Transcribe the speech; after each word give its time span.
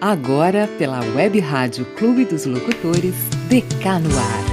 Agora, 0.00 0.68
pela 0.78 1.00
Web 1.14 1.40
Rádio 1.40 1.84
Clube 1.96 2.24
dos 2.24 2.44
Locutores, 2.44 3.14
DK 3.48 3.84
no 4.02 4.18
ar. 4.18 4.44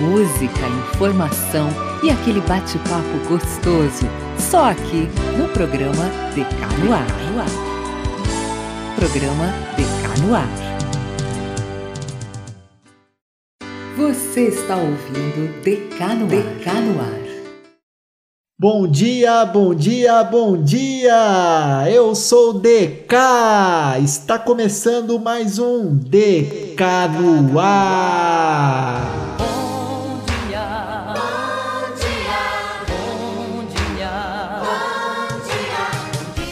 Música, 0.00 0.66
informação 0.94 1.68
e 2.02 2.10
aquele 2.10 2.40
bate-papo 2.42 3.18
gostoso. 3.28 4.06
Só 4.38 4.70
aqui 4.70 5.08
no 5.36 5.48
programa 5.48 6.04
DK 6.34 6.84
no 6.84 6.94
ar. 6.94 7.06
Programa 8.94 9.52
DK 9.76 10.22
no 10.22 10.34
ar. 10.34 10.66
Você 13.96 14.48
está 14.48 14.76
ouvindo 14.76 15.62
DK 15.62 16.14
no. 16.14 16.26
DK 16.26 16.72
no 16.80 17.00
ar. 17.00 17.25
Bom 18.58 18.88
dia, 18.88 19.44
bom 19.44 19.74
dia, 19.74 20.24
bom 20.24 20.56
dia! 20.56 21.84
Eu 21.92 22.14
sou 22.14 22.54
DK! 22.54 23.14
Está 24.02 24.38
começando 24.38 25.20
mais 25.20 25.58
um 25.58 25.94
DK 25.94 26.82
no 27.20 27.60
ar! 27.60 29.26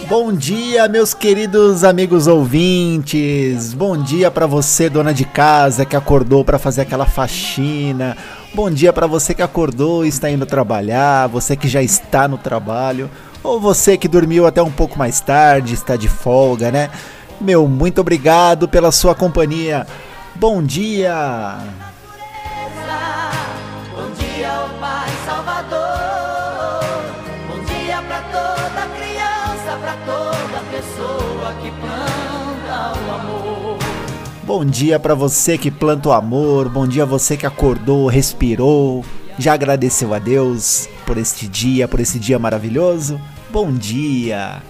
Bom 0.07 0.31
dia, 0.35 0.87
meus 0.87 1.15
queridos 1.15 1.83
amigos 1.85 2.27
ouvintes! 2.27 3.73
Bom 3.73 3.97
dia 3.97 4.31
para 4.31 4.47
você, 4.47 4.91
dona 4.91 5.15
de 5.15 5.25
casa, 5.25 5.87
que 5.87 5.97
acordou 5.97 6.45
para 6.45 6.59
fazer 6.59 6.83
aquela 6.83 7.07
faxina. 7.07 8.15
Bom 8.55 8.71
dia 8.71 8.93
para 8.93 9.09
você 9.09 9.35
que 9.35 9.43
acordou 9.43 10.05
e 10.05 10.09
está 10.09 10.31
indo 10.31 10.47
trabalhar, 10.47 11.27
você 11.27 11.57
que 11.57 11.67
já 11.67 11.83
está 11.83 12.29
no 12.29 12.39
trabalho, 12.39 13.11
ou 13.43 13.59
você 13.59 13.99
que 13.99 14.07
dormiu 14.07 14.47
até 14.47 14.63
um 14.63 14.71
pouco 14.71 14.97
mais 14.97 15.21
tarde, 15.21 15.75
está 15.75 15.97
de 15.97 16.09
folga, 16.09 16.71
né? 16.71 16.89
Meu, 17.41 17.67
muito 17.67 18.01
obrigado 18.01 18.69
pela 18.69 18.93
sua 18.93 19.13
companhia. 19.13 19.85
Bom 20.37 20.63
dia! 20.63 21.84
Bom 34.57 34.65
dia 34.65 35.01
para 35.01 35.17
você 35.17 35.59
que 35.59 35.69
planta 35.69 36.11
o 36.11 36.13
amor, 36.13 36.69
bom 36.69 36.87
dia 36.87 37.05
você 37.05 37.37
que 37.37 37.45
acordou, 37.45 38.07
respirou, 38.07 39.05
já 39.37 39.53
agradeceu 39.53 40.15
a 40.15 40.21
Deus 40.21 40.89
por 41.05 41.19
este 41.19 41.49
dia, 41.49 41.89
por 41.89 41.99
esse 41.99 42.21
dia 42.21 42.39
maravilhoso. 42.39 43.21
Bom 43.51 43.73
dia! 43.73 44.63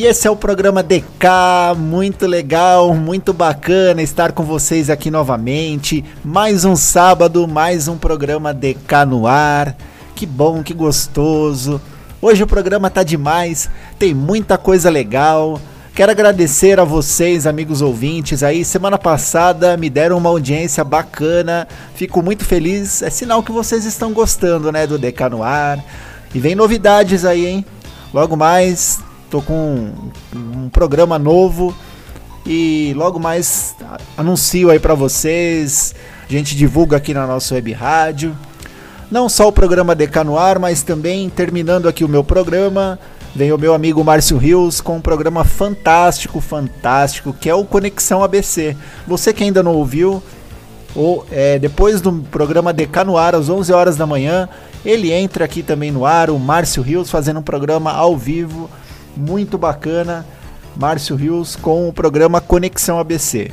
E 0.00 0.06
esse 0.06 0.26
é 0.26 0.30
o 0.30 0.34
programa 0.34 0.82
DK, 0.82 1.74
muito 1.76 2.26
legal, 2.26 2.94
muito 2.94 3.34
bacana 3.34 4.00
estar 4.00 4.32
com 4.32 4.42
vocês 4.42 4.88
aqui 4.88 5.10
novamente. 5.10 6.02
Mais 6.24 6.64
um 6.64 6.74
sábado, 6.74 7.46
mais 7.46 7.86
um 7.86 7.98
programa 7.98 8.54
DK 8.54 9.04
no 9.06 9.26
ar. 9.26 9.76
Que 10.14 10.24
bom, 10.24 10.62
que 10.62 10.72
gostoso. 10.72 11.78
Hoje 12.18 12.42
o 12.42 12.46
programa 12.46 12.88
tá 12.88 13.02
demais, 13.02 13.68
tem 13.98 14.14
muita 14.14 14.56
coisa 14.56 14.88
legal. 14.88 15.60
Quero 15.94 16.12
agradecer 16.12 16.80
a 16.80 16.84
vocês, 16.84 17.46
amigos 17.46 17.82
ouvintes 17.82 18.42
aí. 18.42 18.64
Semana 18.64 18.96
passada 18.96 19.76
me 19.76 19.90
deram 19.90 20.16
uma 20.16 20.30
audiência 20.30 20.82
bacana. 20.82 21.68
Fico 21.94 22.22
muito 22.22 22.42
feliz. 22.42 23.02
É 23.02 23.10
sinal 23.10 23.42
que 23.42 23.52
vocês 23.52 23.84
estão 23.84 24.14
gostando, 24.14 24.72
né, 24.72 24.86
do 24.86 24.98
DK 24.98 25.28
no 25.30 25.42
ar. 25.42 25.78
E 26.34 26.40
vem 26.40 26.54
novidades 26.54 27.26
aí, 27.26 27.44
hein? 27.44 27.66
Logo 28.14 28.34
mais 28.34 29.09
Tô 29.30 29.40
com 29.40 29.92
um, 30.34 30.68
programa 30.70 31.16
novo 31.16 31.72
e 32.44 32.92
logo 32.96 33.20
mais 33.20 33.76
anuncio 34.16 34.70
aí 34.70 34.80
para 34.80 34.92
vocês. 34.92 35.94
A 36.28 36.32
gente 36.32 36.56
divulga 36.56 36.96
aqui 36.96 37.14
na 37.14 37.28
nossa 37.28 37.54
web 37.54 37.72
rádio. 37.72 38.36
Não 39.08 39.28
só 39.28 39.46
o 39.46 39.52
programa 39.52 39.94
DK 39.94 40.24
no 40.24 40.36
ar, 40.36 40.58
mas 40.58 40.82
também 40.82 41.30
terminando 41.30 41.88
aqui 41.88 42.02
o 42.02 42.08
meu 42.08 42.24
programa, 42.24 42.98
vem 43.32 43.52
o 43.52 43.58
meu 43.58 43.72
amigo 43.72 44.02
Márcio 44.02 44.36
Rios 44.36 44.80
com 44.80 44.96
um 44.96 45.00
programa 45.00 45.44
fantástico, 45.44 46.40
fantástico, 46.40 47.32
que 47.32 47.48
é 47.48 47.54
o 47.54 47.64
Conexão 47.64 48.24
ABC. 48.24 48.76
Você 49.06 49.32
que 49.32 49.44
ainda 49.44 49.62
não 49.62 49.76
ouviu, 49.76 50.20
ou 50.92 51.24
é, 51.30 51.56
depois 51.56 52.00
do 52.00 52.12
programa 52.32 52.72
DK 52.72 53.04
no 53.06 53.16
ar 53.16 53.36
às 53.36 53.48
11 53.48 53.72
horas 53.72 53.96
da 53.96 54.06
manhã, 54.08 54.48
ele 54.84 55.12
entra 55.12 55.44
aqui 55.44 55.62
também 55.62 55.92
no 55.92 56.04
ar, 56.04 56.30
o 56.30 56.38
Márcio 56.38 56.82
Rios 56.82 57.08
fazendo 57.08 57.38
um 57.38 57.44
programa 57.44 57.92
ao 57.92 58.16
vivo 58.16 58.68
muito 59.16 59.58
bacana. 59.58 60.26
Márcio 60.76 61.16
Rios 61.16 61.56
com 61.56 61.88
o 61.88 61.92
programa 61.92 62.40
Conexão 62.40 62.98
ABC. 62.98 63.50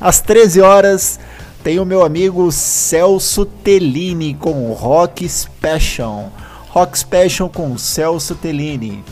Às 0.00 0.20
13 0.20 0.60
horas 0.60 1.18
tem 1.62 1.80
o 1.80 1.84
meu 1.84 2.04
amigo 2.04 2.50
Celso 2.52 3.44
Tellini 3.44 4.34
com 4.34 4.72
Rock 4.72 5.28
Special. 5.28 6.30
Rock 6.68 6.98
Special 6.98 7.48
com 7.48 7.76
Celso 7.76 8.34
Tellini. 8.34 9.02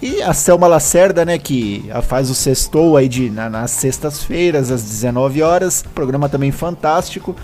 E 0.00 0.20
a 0.22 0.32
Selma 0.32 0.66
Lacerda, 0.66 1.24
né, 1.24 1.38
que 1.38 1.84
faz 2.02 2.28
o 2.28 2.34
sextou 2.34 2.96
aí 2.96 3.08
de, 3.08 3.30
na, 3.30 3.48
nas 3.48 3.70
sextas-feiras, 3.70 4.70
às 4.70 4.82
19 4.82 5.42
horas. 5.42 5.84
Programa 5.94 6.28
também 6.28 6.50
fantástico. 6.50 7.36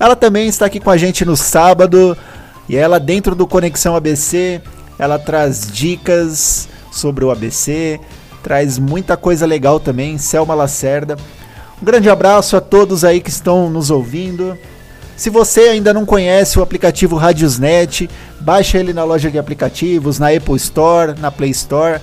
Ela 0.00 0.16
também 0.16 0.48
está 0.48 0.66
aqui 0.66 0.80
com 0.80 0.90
a 0.90 0.96
gente 0.96 1.24
no 1.24 1.36
sábado. 1.36 2.16
E 2.68 2.76
ela, 2.76 2.98
dentro 2.98 3.34
do 3.34 3.46
Conexão 3.46 3.94
ABC, 3.94 4.60
ela 4.98 5.18
traz 5.18 5.70
dicas 5.70 6.68
sobre 6.92 7.24
o 7.24 7.30
ABC, 7.32 7.98
traz 8.42 8.78
muita 8.78 9.16
coisa 9.16 9.44
legal 9.46 9.80
também, 9.80 10.18
Selma 10.18 10.54
Lacerda. 10.54 11.16
Um 11.80 11.84
grande 11.84 12.08
abraço 12.08 12.56
a 12.56 12.60
todos 12.60 13.02
aí 13.04 13.20
que 13.20 13.30
estão 13.30 13.68
nos 13.68 13.90
ouvindo. 13.90 14.56
Se 15.16 15.30
você 15.30 15.62
ainda 15.62 15.92
não 15.92 16.06
conhece 16.06 16.58
o 16.58 16.62
aplicativo 16.62 17.16
Radiosnet, 17.16 18.08
baixe 18.40 18.76
ele 18.76 18.92
na 18.92 19.04
loja 19.04 19.30
de 19.30 19.38
aplicativos, 19.38 20.18
na 20.18 20.28
Apple 20.28 20.56
Store, 20.56 21.18
na 21.18 21.30
Play 21.30 21.50
Store. 21.50 22.00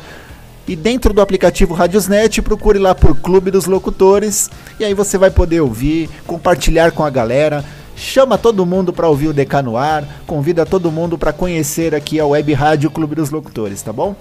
E 0.68 0.76
dentro 0.76 1.14
do 1.14 1.22
aplicativo 1.22 1.74
Radiosnet, 1.74 2.42
procure 2.42 2.78
lá 2.78 2.94
por 2.94 3.16
Clube 3.20 3.52
dos 3.52 3.66
Locutores. 3.66 4.50
E 4.80 4.86
aí 4.86 4.94
você 4.94 5.18
vai 5.18 5.32
poder 5.32 5.62
ouvir, 5.62 6.10
compartilhar 6.28 6.92
com 6.92 7.04
a 7.04 7.10
galera. 7.10 7.66
Chama 7.96 8.38
todo 8.38 8.66
mundo 8.66 8.94
para 8.94 9.10
ouvir 9.10 9.28
o 9.28 9.34
DK 9.34 9.62
no 9.64 9.76
ar. 9.76 10.06
Convida 10.26 10.66
todo 10.66 10.92
mundo 10.92 11.18
para 11.18 11.34
conhecer 11.34 11.94
aqui 11.96 12.20
a 12.20 12.26
Web 12.26 12.54
Rádio 12.54 12.92
Clube 12.92 13.16
dos 13.16 13.32
Locutores, 13.32 13.82
tá 13.82 13.92
bom? 13.92 14.16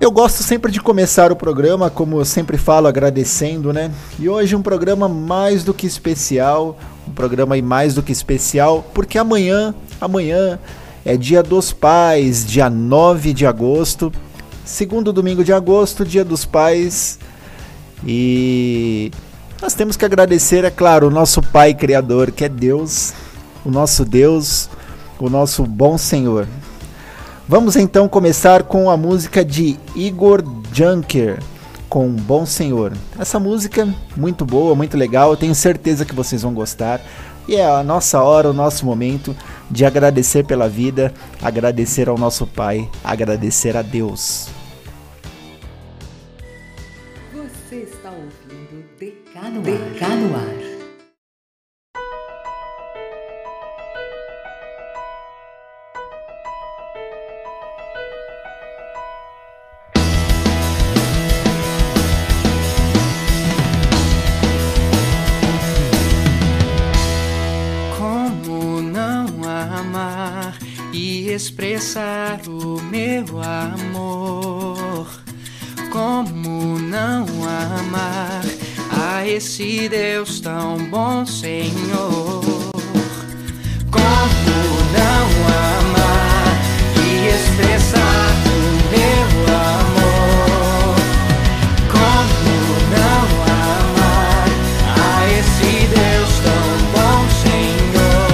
Eu 0.00 0.12
gosto 0.12 0.44
sempre 0.44 0.70
de 0.70 0.80
começar 0.80 1.32
o 1.32 1.36
programa, 1.36 1.90
como 1.90 2.20
eu 2.20 2.24
sempre 2.24 2.56
falo, 2.56 2.86
agradecendo, 2.86 3.72
né? 3.72 3.90
E 4.16 4.28
hoje 4.28 4.54
um 4.54 4.62
programa 4.62 5.08
mais 5.08 5.64
do 5.64 5.74
que 5.74 5.88
especial, 5.88 6.78
um 7.08 7.10
programa 7.10 7.60
mais 7.60 7.94
do 7.94 8.02
que 8.02 8.12
especial, 8.12 8.86
porque 8.94 9.18
amanhã, 9.18 9.74
amanhã 10.00 10.56
é 11.04 11.16
Dia 11.16 11.42
dos 11.42 11.72
Pais, 11.72 12.46
dia 12.46 12.70
9 12.70 13.32
de 13.32 13.44
agosto, 13.44 14.12
segundo 14.64 15.12
domingo 15.12 15.42
de 15.42 15.52
agosto, 15.52 16.04
Dia 16.04 16.24
dos 16.24 16.44
Pais. 16.44 17.18
E 18.06 19.10
nós 19.60 19.74
temos 19.74 19.96
que 19.96 20.04
agradecer, 20.04 20.64
é 20.64 20.70
claro, 20.70 21.08
o 21.08 21.10
nosso 21.10 21.42
Pai 21.42 21.74
Criador, 21.74 22.30
que 22.30 22.44
é 22.44 22.48
Deus, 22.48 23.14
o 23.64 23.70
nosso 23.70 24.04
Deus, 24.04 24.70
o 25.18 25.28
nosso 25.28 25.64
bom 25.64 25.98
Senhor. 25.98 26.46
Vamos 27.48 27.76
então 27.76 28.06
começar 28.10 28.62
com 28.62 28.90
a 28.90 28.96
música 28.96 29.42
de 29.42 29.78
Igor 29.96 30.44
Junker 30.70 31.38
com 31.88 32.10
Bom 32.12 32.44
Senhor. 32.44 32.92
Essa 33.18 33.40
música 33.40 33.88
muito 34.14 34.44
boa, 34.44 34.74
muito 34.74 34.98
legal, 34.98 35.30
eu 35.30 35.36
tenho 35.36 35.54
certeza 35.54 36.04
que 36.04 36.14
vocês 36.14 36.42
vão 36.42 36.52
gostar. 36.52 37.00
E 37.48 37.56
é 37.56 37.66
a 37.66 37.82
nossa 37.82 38.20
hora, 38.20 38.50
o 38.50 38.52
nosso 38.52 38.84
momento 38.84 39.34
de 39.70 39.86
agradecer 39.86 40.44
pela 40.44 40.68
vida, 40.68 41.10
agradecer 41.40 42.06
ao 42.10 42.18
nosso 42.18 42.46
Pai, 42.46 42.86
agradecer 43.02 43.78
a 43.78 43.80
Deus. 43.80 44.50
Você 47.32 47.76
está 47.76 48.10
ouvindo 48.10 48.84
DK 48.98 49.40
no 49.54 49.62
expressar 71.88 72.40
o 72.46 72.82
meu 72.82 73.24
amor. 73.42 75.08
Como 75.90 76.78
a 78.90 79.26
esse 79.26 79.88
Deus 79.88 80.40
tão 80.40 80.76
bom, 80.90 81.24
Senhor. 81.24 82.42
Como 83.90 84.58
não 84.92 85.26
amar 85.48 86.60
e 87.06 87.28
expressar 87.28 88.32
o 88.44 88.60
meu 88.92 89.30
amor? 89.56 90.96
Como 91.90 92.52
não 92.92 93.24
amar 93.48 94.48
a 94.94 95.26
esse 95.38 95.72
Deus 95.88 96.32
tão 96.44 96.66
bom, 96.92 97.18
Senhor? 97.42 98.28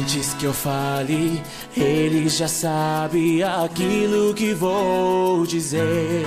Antes 0.00 0.34
que 0.34 0.44
eu 0.46 0.52
fale, 0.52 1.40
ele 1.76 2.28
já 2.28 2.48
sabe 2.48 3.42
aquilo 3.42 4.34
que 4.34 4.52
vou 4.52 5.46
dizer. 5.46 6.24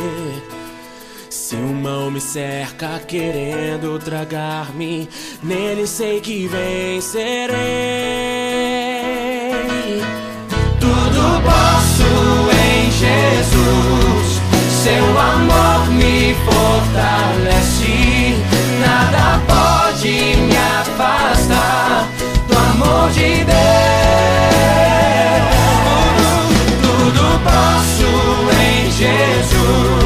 Se 1.30 1.56
o 1.56 1.74
mal 1.74 2.10
me 2.10 2.22
cerca 2.22 3.00
querendo 3.00 4.00
tragar-me, 4.00 5.10
nele 5.42 5.86
sei 5.86 6.22
que 6.22 6.48
vencerei. 6.48 7.54
Em 29.14 30.03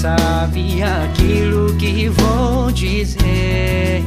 sabe 0.00 0.82
aquilo 0.82 1.74
que 1.76 2.08
vou 2.08 2.72
dizer. 2.72 4.02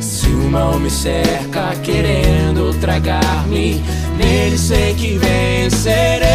Se 0.00 0.26
o 0.26 0.50
mal 0.50 0.80
me 0.80 0.90
cerca 0.90 1.76
querendo 1.84 2.74
tragar-me, 2.80 3.80
nele 4.18 4.58
sei 4.58 4.94
que 4.94 5.16
vencerei. 5.16 6.26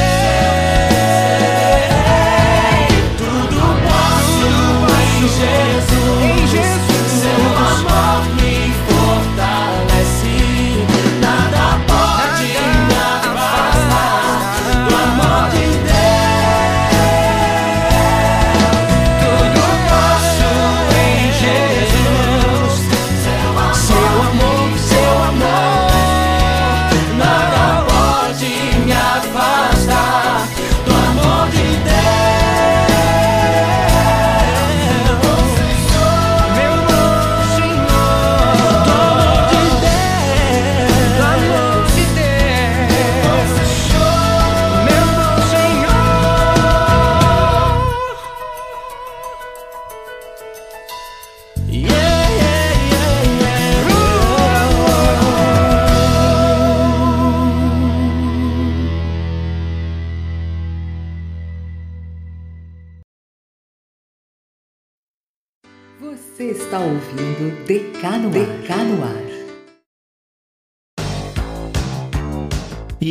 Tudo 3.18 3.60
posso 3.84 4.48
em 5.04 5.28
Jesus. 5.28 6.01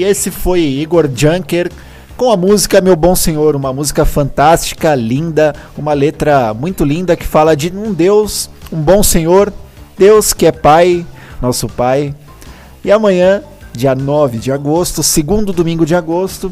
E 0.01 0.05
esse 0.05 0.31
foi 0.31 0.63
Igor 0.63 1.11
Junker 1.15 1.71
com 2.17 2.31
a 2.31 2.37
música 2.37 2.81
Meu 2.81 2.97
Bom 2.97 3.15
Senhor, 3.15 3.55
uma 3.55 3.71
música 3.71 4.07
fantástica, 4.07 4.95
linda, 4.95 5.55
uma 5.77 5.93
letra 5.93 6.55
muito 6.55 6.87
linda 6.87 7.15
que 7.15 7.27
fala 7.27 7.55
de 7.55 7.71
um 7.71 7.93
Deus, 7.93 8.49
um 8.73 8.81
bom 8.81 9.03
Senhor, 9.03 9.53
Deus 9.99 10.33
que 10.33 10.47
é 10.47 10.53
Pai, 10.53 11.05
nosso 11.39 11.69
Pai. 11.69 12.15
E 12.83 12.91
amanhã, 12.91 13.43
dia 13.75 13.95
9 13.95 14.39
de 14.39 14.51
agosto, 14.51 15.03
segundo 15.03 15.53
domingo 15.53 15.85
de 15.85 15.95
agosto, 15.95 16.51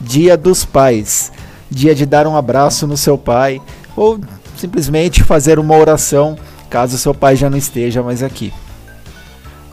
Dia 0.00 0.36
dos 0.36 0.64
Pais. 0.64 1.32
Dia 1.68 1.96
de 1.96 2.06
dar 2.06 2.28
um 2.28 2.36
abraço 2.36 2.86
no 2.86 2.96
seu 2.96 3.18
pai 3.18 3.60
ou 3.96 4.20
simplesmente 4.56 5.24
fazer 5.24 5.58
uma 5.58 5.76
oração 5.76 6.38
caso 6.70 6.96
seu 6.96 7.12
pai 7.12 7.34
já 7.34 7.50
não 7.50 7.58
esteja 7.58 8.04
mais 8.04 8.22
aqui. 8.22 8.52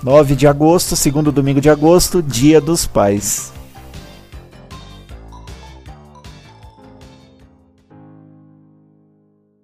9 0.05 0.35
de 0.35 0.45
agosto, 0.45 0.95
segundo 0.95 1.31
domingo 1.31 1.59
de 1.59 1.67
agosto, 1.67 2.21
Dia 2.21 2.61
dos 2.61 2.85
Pais. 2.85 3.51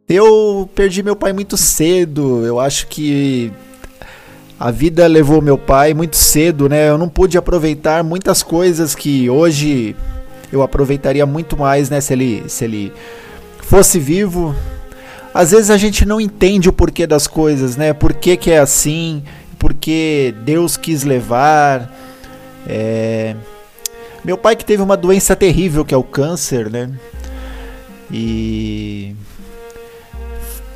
Eu 0.10 0.67
perdi 0.74 1.03
meu 1.03 1.15
pai 1.15 1.31
muito 1.31 1.55
cedo. 1.55 2.43
Eu 2.43 2.60
acho 2.60 2.88
que 2.88 3.51
a 4.60 4.71
vida 4.71 5.05
levou 5.05 5.43
meu 5.43 5.60
pai 5.60 5.93
muito 5.93 6.15
cedo, 6.15 6.67
né? 6.67 6.89
Eu 6.89 6.98
não 6.98 7.07
pude 7.07 7.38
aproveitar 7.38 8.03
muitas 8.03 8.41
coisas 8.41 8.95
que 8.95 9.29
hoje 9.29 9.95
eu 10.51 10.63
aproveitaria 10.63 11.24
muito 11.27 11.55
mais, 11.55 11.88
né? 11.88 12.01
Se 12.01 12.13
ele, 12.13 12.45
se 12.48 12.65
ele 12.65 12.91
fosse 13.60 14.00
vivo. 14.00 14.55
Às 15.36 15.51
vezes 15.51 15.69
a 15.69 15.77
gente 15.77 16.03
não 16.03 16.19
entende 16.19 16.67
o 16.67 16.74
porquê 16.74 17.05
das 17.05 17.27
coisas, 17.27 17.77
né? 17.77 17.93
Por 17.93 18.12
que, 18.12 18.36
que 18.36 18.50
é 18.50 18.57
assim? 18.57 19.24
Porque 19.62 20.34
Deus 20.44 20.75
quis 20.75 21.03
levar. 21.03 21.88
É... 22.68 23.36
Meu 24.25 24.36
pai 24.36 24.56
que 24.56 24.65
teve 24.65 24.82
uma 24.82 24.98
doença 24.98 25.36
terrível 25.36 25.86
que 25.86 25.94
é 25.94 25.98
o 25.98 26.03
câncer, 26.03 26.68
né? 26.68 26.89
E 28.12 29.15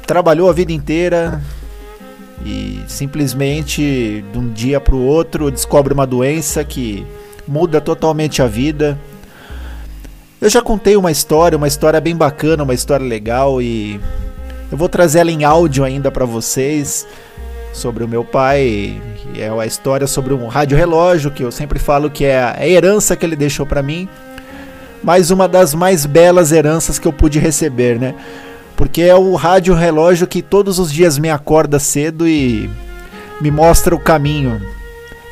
trabalhou 0.05 0.47
a 0.47 0.53
vida 0.53 0.71
inteira 0.71 1.41
e 2.45 2.79
simplesmente 2.87 4.23
de 4.31 4.37
um 4.37 4.53
dia 4.53 4.79
para 4.79 4.93
o 4.93 5.03
outro 5.03 5.49
descobre 5.49 5.91
uma 5.91 6.05
doença 6.05 6.63
que 6.63 7.03
muda 7.47 7.81
totalmente 7.81 8.39
a 8.43 8.47
vida. 8.47 8.97
Eu 10.39 10.49
já 10.49 10.61
contei 10.61 10.95
uma 10.95 11.11
história, 11.11 11.57
uma 11.57 11.67
história 11.67 11.99
bem 11.99 12.15
bacana, 12.15 12.63
uma 12.63 12.73
história 12.73 13.05
legal 13.05 13.59
e 13.59 13.99
eu 14.71 14.77
vou 14.77 14.87
trazer 14.87 15.19
ela 15.19 15.31
em 15.31 15.43
áudio 15.43 15.83
ainda 15.83 16.11
para 16.11 16.25
vocês 16.25 17.07
sobre 17.75 18.03
o 18.03 18.07
meu 18.07 18.23
pai. 18.23 19.01
É 19.37 19.49
a 19.49 19.65
história 19.65 20.07
sobre 20.07 20.33
um 20.33 20.47
rádio 20.47 20.77
relógio 20.77 21.29
que 21.29 21.43
eu 21.43 21.51
sempre 21.51 21.77
falo 21.77 22.09
que 22.09 22.23
é 22.23 22.41
a 22.41 22.67
herança 22.67 23.15
que 23.15 23.25
ele 23.25 23.35
deixou 23.35 23.65
para 23.65 23.83
mim, 23.83 24.07
mas 25.03 25.29
uma 25.29 25.47
das 25.47 25.73
mais 25.73 26.05
belas 26.05 26.51
heranças 26.51 26.97
que 26.97 27.07
eu 27.07 27.13
pude 27.13 27.37
receber, 27.37 27.99
né? 27.99 28.15
Porque 28.77 29.01
é 29.01 29.15
o 29.15 29.35
rádio 29.35 29.73
relógio 29.73 30.25
que 30.25 30.41
todos 30.41 30.79
os 30.79 30.91
dias 30.91 31.17
me 31.17 31.29
acorda 31.29 31.79
cedo 31.79 32.27
e 32.27 32.69
me 33.41 33.51
mostra 33.51 33.93
o 33.93 33.99
caminho. 33.99 34.61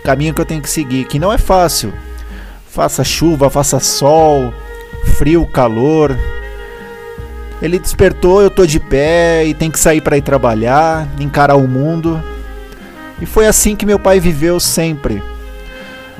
Caminho 0.03 0.33
que 0.33 0.41
eu 0.41 0.45
tenho 0.45 0.61
que 0.61 0.69
seguir, 0.69 1.05
que 1.05 1.19
não 1.19 1.31
é 1.31 1.37
fácil. 1.37 1.93
Faça 2.69 3.03
chuva, 3.03 3.49
faça 3.49 3.79
sol, 3.79 4.53
frio, 5.17 5.45
calor. 5.47 6.17
Ele 7.61 7.79
despertou, 7.79 8.41
eu 8.41 8.49
tô 8.49 8.65
de 8.65 8.79
pé 8.79 9.45
e 9.45 9.53
tem 9.53 9.71
que 9.71 9.79
sair 9.79 10.01
para 10.01 10.17
ir 10.17 10.21
trabalhar, 10.21 11.07
encarar 11.19 11.55
o 11.55 11.67
mundo. 11.67 12.21
E 13.21 13.25
foi 13.25 13.47
assim 13.47 13.75
que 13.75 13.85
meu 13.85 13.99
pai 13.99 14.19
viveu 14.19 14.59
sempre. 14.59 15.21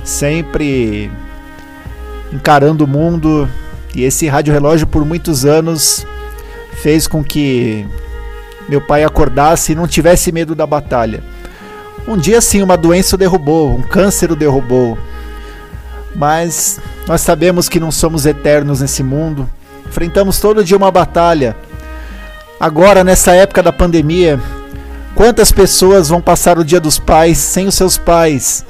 Sempre 0.03 1.11
encarando 2.31 2.85
o 2.85 2.87
mundo. 2.87 3.47
E 3.95 4.03
esse 4.03 4.27
rádio 4.27 4.53
relógio 4.53 4.87
por 4.87 5.05
muitos 5.05 5.45
anos 5.45 6.05
fez 6.81 7.07
com 7.07 7.23
que 7.23 7.85
meu 8.67 8.81
pai 8.81 9.03
acordasse 9.03 9.71
e 9.71 9.75
não 9.75 9.87
tivesse 9.87 10.31
medo 10.31 10.55
da 10.55 10.65
batalha. 10.65 11.23
Um 12.07 12.17
dia 12.17 12.41
sim, 12.41 12.61
uma 12.61 12.75
doença 12.75 13.15
o 13.15 13.19
derrubou, 13.19 13.75
um 13.75 13.81
câncer 13.81 14.31
o 14.31 14.35
derrubou. 14.35 14.97
Mas 16.15 16.79
nós 17.07 17.21
sabemos 17.21 17.69
que 17.69 17.79
não 17.79 17.91
somos 17.91 18.25
eternos 18.25 18.81
nesse 18.81 19.03
mundo. 19.03 19.49
Enfrentamos 19.87 20.39
todo 20.39 20.63
dia 20.63 20.77
uma 20.77 20.91
batalha. 20.91 21.55
Agora, 22.59 23.03
nessa 23.03 23.33
época 23.33 23.61
da 23.61 23.71
pandemia, 23.71 24.39
quantas 25.15 25.51
pessoas 25.51 26.09
vão 26.09 26.21
passar 26.21 26.57
o 26.57 26.65
Dia 26.65 26.79
dos 26.79 26.99
Pais 26.99 27.37
sem 27.37 27.67
os 27.67 27.75
seus 27.75 27.97
pais? 27.97 28.65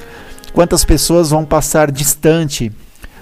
Quantas 0.53 0.85
pessoas 0.85 1.31
vão 1.31 1.43
passar 1.45 1.91
distante? 1.91 2.71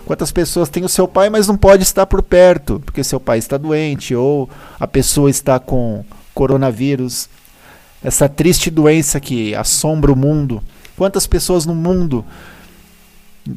Quantas 0.05 0.31
pessoas 0.31 0.67
têm 0.67 0.83
o 0.83 0.89
seu 0.89 1.07
pai, 1.07 1.29
mas 1.29 1.47
não 1.47 1.55
pode 1.55 1.83
estar 1.83 2.05
por 2.05 2.21
perto, 2.21 2.81
porque 2.85 3.03
seu 3.03 3.19
pai 3.19 3.37
está 3.37 3.55
doente 3.55 4.13
ou 4.13 4.49
a 4.79 4.85
pessoa 4.85 5.29
está 5.29 5.59
com 5.59 6.03
coronavírus? 6.33 7.29
Essa 8.03 8.27
triste 8.27 8.69
doença 8.69 9.19
que 9.19 9.55
assombra 9.55 10.11
o 10.11 10.15
mundo. 10.15 10.61
Quantas 10.97 11.25
pessoas 11.25 11.65
no 11.65 11.75
mundo 11.75 12.25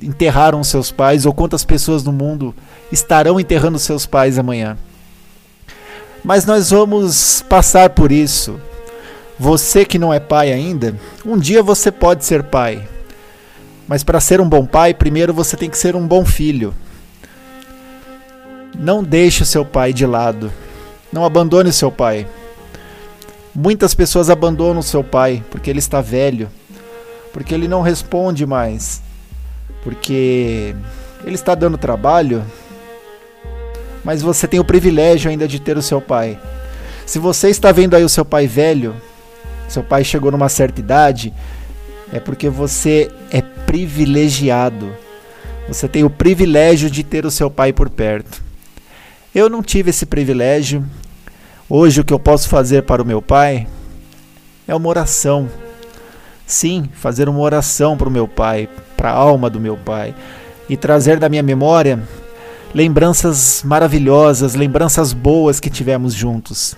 enterraram 0.02 0.62
seus 0.62 0.92
pais 0.92 1.26
ou 1.26 1.32
quantas 1.32 1.64
pessoas 1.64 2.04
no 2.04 2.12
mundo 2.12 2.54
estarão 2.92 3.40
enterrando 3.40 3.78
seus 3.78 4.06
pais 4.06 4.38
amanhã? 4.38 4.76
Mas 6.22 6.46
nós 6.46 6.70
vamos 6.70 7.42
passar 7.48 7.90
por 7.90 8.12
isso. 8.12 8.60
Você 9.38 9.84
que 9.84 9.98
não 9.98 10.14
é 10.14 10.20
pai 10.20 10.52
ainda, 10.52 10.94
um 11.26 11.36
dia 11.36 11.62
você 11.62 11.90
pode 11.90 12.24
ser 12.24 12.44
pai. 12.44 12.86
Mas 13.86 14.02
para 14.02 14.20
ser 14.20 14.40
um 14.40 14.48
bom 14.48 14.64
pai, 14.64 14.94
primeiro 14.94 15.34
você 15.34 15.56
tem 15.56 15.68
que 15.68 15.76
ser 15.76 15.96
um 15.96 16.06
bom 16.06 16.24
filho. 16.24 16.72
Não 18.78 19.02
deixe 19.02 19.42
o 19.42 19.46
seu 19.46 19.64
pai 19.64 19.92
de 19.92 20.06
lado. 20.06 20.52
Não 21.12 21.24
abandone 21.24 21.70
o 21.70 21.72
seu 21.72 21.92
pai. 21.92 22.26
Muitas 23.54 23.94
pessoas 23.94 24.30
abandonam 24.30 24.80
o 24.80 24.84
seu 24.84 25.04
pai 25.04 25.42
porque 25.50 25.70
ele 25.70 25.78
está 25.78 26.00
velho, 26.00 26.48
porque 27.32 27.54
ele 27.54 27.68
não 27.68 27.82
responde 27.82 28.44
mais, 28.44 29.00
porque 29.82 30.74
ele 31.24 31.34
está 31.34 31.54
dando 31.54 31.78
trabalho. 31.78 32.44
Mas 34.04 34.22
você 34.22 34.48
tem 34.48 34.58
o 34.58 34.64
privilégio 34.64 35.30
ainda 35.30 35.46
de 35.46 35.60
ter 35.60 35.76
o 35.76 35.82
seu 35.82 36.00
pai. 36.00 36.38
Se 37.06 37.18
você 37.18 37.48
está 37.48 37.70
vendo 37.70 37.94
aí 37.94 38.02
o 38.02 38.08
seu 38.08 38.24
pai 38.24 38.46
velho, 38.46 38.94
seu 39.68 39.82
pai 39.82 40.04
chegou 40.04 40.30
numa 40.30 40.48
certa 40.48 40.80
idade, 40.80 41.32
é 42.12 42.20
porque 42.20 42.48
você 42.48 43.10
é 43.30 43.42
privilegiado. 43.42 44.94
Você 45.66 45.88
tem 45.88 46.04
o 46.04 46.10
privilégio 46.10 46.90
de 46.90 47.02
ter 47.02 47.24
o 47.24 47.30
seu 47.30 47.50
pai 47.50 47.72
por 47.72 47.88
perto. 47.88 48.42
Eu 49.34 49.48
não 49.48 49.62
tive 49.62 49.90
esse 49.90 50.06
privilégio. 50.06 50.84
Hoje 51.68 52.00
o 52.00 52.04
que 52.04 52.12
eu 52.12 52.18
posso 52.18 52.48
fazer 52.48 52.82
para 52.82 53.02
o 53.02 53.06
meu 53.06 53.22
pai 53.22 53.66
é 54.68 54.74
uma 54.74 54.88
oração. 54.88 55.48
Sim, 56.46 56.88
fazer 56.92 57.28
uma 57.28 57.40
oração 57.40 57.96
para 57.96 58.08
o 58.08 58.12
meu 58.12 58.28
pai, 58.28 58.68
para 58.96 59.10
a 59.10 59.14
alma 59.14 59.48
do 59.48 59.58
meu 59.58 59.76
pai 59.76 60.14
e 60.68 60.76
trazer 60.76 61.18
da 61.18 61.28
minha 61.28 61.42
memória 61.42 62.02
lembranças 62.74 63.62
maravilhosas, 63.64 64.54
lembranças 64.54 65.12
boas 65.12 65.60
que 65.60 65.70
tivemos 65.70 66.12
juntos. 66.12 66.76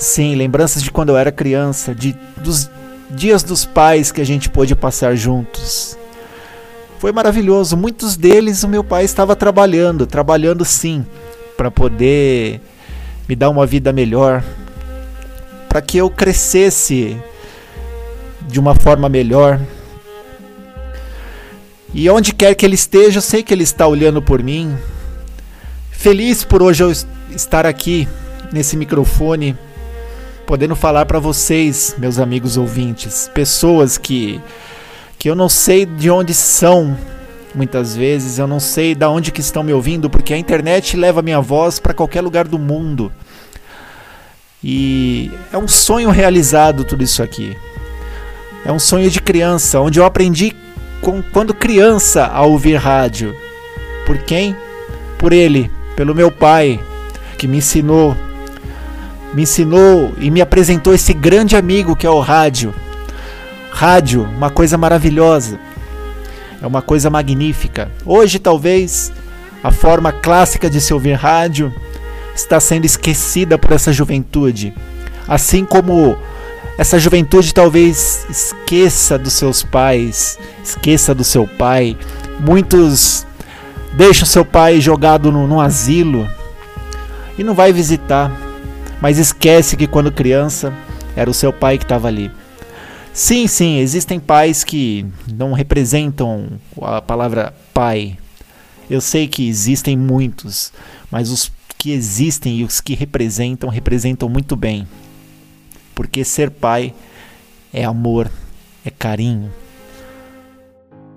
Sim, 0.00 0.34
lembranças 0.34 0.82
de 0.82 0.90
quando 0.90 1.10
eu 1.10 1.16
era 1.18 1.30
criança, 1.30 1.94
de 1.94 2.16
dos 2.38 2.70
dias 3.10 3.42
dos 3.42 3.66
pais 3.66 4.10
que 4.10 4.22
a 4.22 4.24
gente 4.24 4.48
pôde 4.48 4.74
passar 4.74 5.14
juntos. 5.14 5.94
Foi 6.98 7.12
maravilhoso. 7.12 7.76
Muitos 7.76 8.16
deles 8.16 8.62
o 8.64 8.68
meu 8.68 8.82
pai 8.82 9.04
estava 9.04 9.36
trabalhando, 9.36 10.06
trabalhando 10.06 10.64
sim, 10.64 11.04
para 11.54 11.70
poder 11.70 12.62
me 13.28 13.36
dar 13.36 13.50
uma 13.50 13.66
vida 13.66 13.92
melhor, 13.92 14.42
para 15.68 15.82
que 15.82 15.98
eu 15.98 16.08
crescesse 16.08 17.14
de 18.48 18.58
uma 18.58 18.74
forma 18.74 19.06
melhor. 19.06 19.60
E 21.92 22.08
onde 22.08 22.32
quer 22.32 22.54
que 22.54 22.64
ele 22.64 22.74
esteja, 22.74 23.18
eu 23.18 23.22
sei 23.22 23.42
que 23.42 23.52
ele 23.52 23.64
está 23.64 23.86
olhando 23.86 24.22
por 24.22 24.42
mim. 24.42 24.74
Feliz 25.90 26.42
por 26.42 26.62
hoje 26.62 26.84
eu 26.84 26.90
estar 27.36 27.66
aqui 27.66 28.08
nesse 28.50 28.78
microfone 28.78 29.54
podendo 30.50 30.74
falar 30.74 31.06
para 31.06 31.20
vocês, 31.20 31.94
meus 31.96 32.18
amigos 32.18 32.56
ouvintes, 32.56 33.30
pessoas 33.32 33.96
que 33.96 34.40
que 35.16 35.30
eu 35.30 35.36
não 35.36 35.48
sei 35.48 35.86
de 35.86 36.10
onde 36.10 36.34
são, 36.34 36.98
muitas 37.54 37.94
vezes 37.94 38.36
eu 38.36 38.48
não 38.48 38.58
sei 38.58 38.92
de 38.96 39.06
onde 39.06 39.30
que 39.30 39.40
estão 39.40 39.62
me 39.62 39.72
ouvindo, 39.72 40.10
porque 40.10 40.34
a 40.34 40.36
internet 40.36 40.96
leva 40.96 41.22
minha 41.22 41.40
voz 41.40 41.78
para 41.78 41.94
qualquer 41.94 42.20
lugar 42.20 42.48
do 42.48 42.58
mundo. 42.58 43.12
E 44.60 45.30
é 45.52 45.56
um 45.56 45.68
sonho 45.68 46.10
realizado 46.10 46.82
tudo 46.82 47.04
isso 47.04 47.22
aqui. 47.22 47.56
É 48.64 48.72
um 48.72 48.80
sonho 48.80 49.08
de 49.08 49.20
criança, 49.22 49.78
onde 49.78 50.00
eu 50.00 50.04
aprendi 50.04 50.52
com, 51.00 51.22
quando 51.22 51.54
criança 51.54 52.26
a 52.26 52.42
ouvir 52.42 52.74
rádio. 52.74 53.36
Por 54.04 54.18
quem? 54.18 54.56
Por 55.16 55.32
ele, 55.32 55.70
pelo 55.94 56.12
meu 56.12 56.28
pai, 56.28 56.80
que 57.38 57.46
me 57.46 57.58
ensinou 57.58 58.16
me 59.34 59.42
ensinou 59.42 60.12
e 60.18 60.30
me 60.30 60.40
apresentou 60.40 60.94
esse 60.94 61.12
grande 61.12 61.56
amigo 61.56 61.94
que 61.94 62.06
é 62.06 62.10
o 62.10 62.20
rádio. 62.20 62.74
Rádio, 63.70 64.22
uma 64.22 64.50
coisa 64.50 64.76
maravilhosa. 64.76 65.58
É 66.60 66.66
uma 66.66 66.82
coisa 66.82 67.08
magnífica. 67.08 67.90
Hoje, 68.04 68.38
talvez, 68.38 69.12
a 69.62 69.70
forma 69.70 70.12
clássica 70.12 70.68
de 70.68 70.80
se 70.80 70.92
ouvir 70.92 71.14
rádio 71.14 71.72
está 72.34 72.58
sendo 72.58 72.84
esquecida 72.84 73.56
por 73.56 73.72
essa 73.72 73.92
juventude. 73.92 74.74
Assim 75.28 75.64
como 75.64 76.16
essa 76.76 76.98
juventude 76.98 77.54
talvez 77.54 78.26
esqueça 78.28 79.18
dos 79.18 79.34
seus 79.34 79.62
pais, 79.62 80.38
esqueça 80.62 81.14
do 81.14 81.22
seu 81.22 81.46
pai. 81.46 81.96
Muitos 82.40 83.26
deixam 83.92 84.26
seu 84.26 84.44
pai 84.44 84.80
jogado 84.80 85.30
num 85.30 85.60
asilo 85.60 86.28
e 87.38 87.44
não 87.44 87.54
vai 87.54 87.72
visitar 87.72 88.32
mas 89.00 89.18
esquece 89.18 89.76
que 89.76 89.86
quando 89.86 90.12
criança 90.12 90.72
era 91.16 91.30
o 91.30 91.34
seu 91.34 91.52
pai 91.52 91.78
que 91.78 91.84
estava 91.84 92.08
ali. 92.08 92.30
Sim, 93.12 93.46
sim, 93.46 93.78
existem 93.78 94.20
pais 94.20 94.62
que 94.62 95.04
não 95.32 95.52
representam 95.52 96.48
a 96.80 97.02
palavra 97.02 97.54
pai. 97.74 98.16
Eu 98.88 99.00
sei 99.00 99.26
que 99.26 99.48
existem 99.48 99.96
muitos, 99.96 100.72
mas 101.10 101.30
os 101.30 101.50
que 101.76 101.92
existem 101.92 102.58
e 102.58 102.64
os 102.64 102.80
que 102.80 102.94
representam, 102.94 103.68
representam 103.68 104.28
muito 104.28 104.54
bem. 104.54 104.86
Porque 105.94 106.24
ser 106.24 106.50
pai 106.50 106.94
é 107.72 107.84
amor, 107.84 108.30
é 108.84 108.90
carinho. 108.90 109.50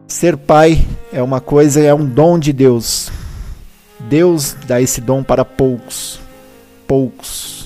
Ser 0.07 0.37
pai 0.37 0.85
é 1.11 1.21
uma 1.21 1.41
coisa, 1.41 1.81
é 1.81 1.93
um 1.93 2.05
dom 2.05 2.39
de 2.39 2.53
Deus. 2.53 3.11
Deus 4.09 4.55
dá 4.67 4.81
esse 4.81 4.99
dom 4.99 5.23
para 5.23 5.45
poucos. 5.45 6.19
Poucos 6.87 7.62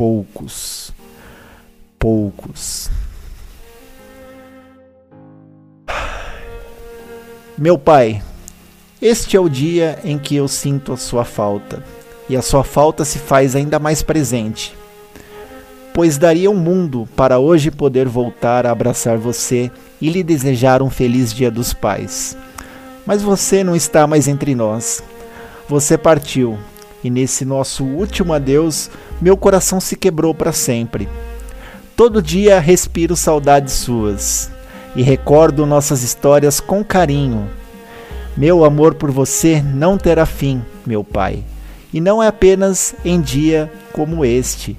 poucos, 0.00 0.94
poucos. 1.98 2.90
Meu 7.58 7.76
Pai, 7.76 8.22
este 9.02 9.36
é 9.36 9.40
o 9.40 9.46
dia 9.46 9.98
em 10.02 10.18
que 10.18 10.34
eu 10.34 10.48
sinto 10.48 10.94
a 10.94 10.96
sua 10.96 11.22
falta, 11.26 11.84
e 12.30 12.34
a 12.34 12.40
sua 12.40 12.64
falta 12.64 13.04
se 13.04 13.18
faz 13.18 13.54
ainda 13.54 13.78
mais 13.78 14.02
presente, 14.02 14.74
pois 15.92 16.16
daria 16.16 16.50
um 16.50 16.56
mundo 16.56 17.06
para 17.14 17.38
hoje 17.38 17.70
poder 17.70 18.08
voltar 18.08 18.64
a 18.64 18.70
abraçar 18.70 19.18
você 19.18 19.70
e 20.00 20.08
lhe 20.08 20.22
desejar 20.22 20.80
um 20.80 20.88
feliz 20.88 21.30
Dia 21.30 21.50
dos 21.50 21.74
Pais. 21.74 22.38
Mas 23.04 23.20
você 23.20 23.62
não 23.62 23.76
está 23.76 24.06
mais 24.06 24.26
entre 24.26 24.54
nós. 24.54 25.02
Você 25.68 25.98
partiu, 25.98 26.58
e 27.02 27.10
nesse 27.10 27.44
nosso 27.44 27.84
último 27.84 28.32
adeus, 28.32 28.90
meu 29.20 29.36
coração 29.36 29.80
se 29.80 29.96
quebrou 29.96 30.34
para 30.34 30.52
sempre. 30.52 31.08
Todo 31.96 32.22
dia 32.22 32.58
respiro 32.58 33.16
saudades 33.16 33.74
suas 33.74 34.50
e 34.94 35.02
recordo 35.02 35.66
nossas 35.66 36.02
histórias 36.02 36.60
com 36.60 36.84
carinho. 36.84 37.48
Meu 38.36 38.64
amor 38.64 38.94
por 38.94 39.10
você 39.10 39.62
não 39.62 39.98
terá 39.98 40.24
fim, 40.24 40.62
meu 40.86 41.04
pai, 41.04 41.44
E 41.92 42.00
não 42.00 42.22
é 42.22 42.28
apenas 42.28 42.94
em 43.04 43.20
dia 43.20 43.70
como 43.92 44.24
este, 44.24 44.76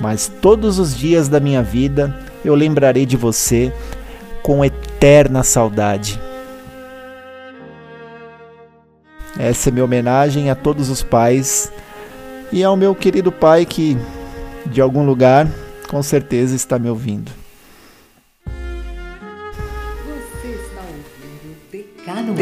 mas 0.00 0.30
todos 0.40 0.78
os 0.78 0.96
dias 0.96 1.28
da 1.28 1.40
minha 1.40 1.62
vida 1.62 2.16
eu 2.44 2.54
lembrarei 2.54 3.04
de 3.04 3.16
você 3.16 3.72
com 4.42 4.64
eterna 4.64 5.42
saudade. 5.42 6.18
Essa 9.36 9.68
é 9.68 9.72
minha 9.72 9.84
homenagem 9.84 10.50
a 10.50 10.54
todos 10.54 10.88
os 10.88 11.02
pais 11.02 11.70
e 12.52 12.64
ao 12.64 12.76
meu 12.76 12.94
querido 12.94 13.30
pai 13.30 13.66
que, 13.66 13.96
de 14.66 14.80
algum 14.80 15.04
lugar, 15.04 15.46
com 15.88 16.02
certeza 16.02 16.54
está 16.54 16.78
me 16.78 16.88
ouvindo. 16.88 17.30
Você 18.44 20.48
está 20.48 20.82
ouvindo 20.82 21.56
Decano, 21.70 22.34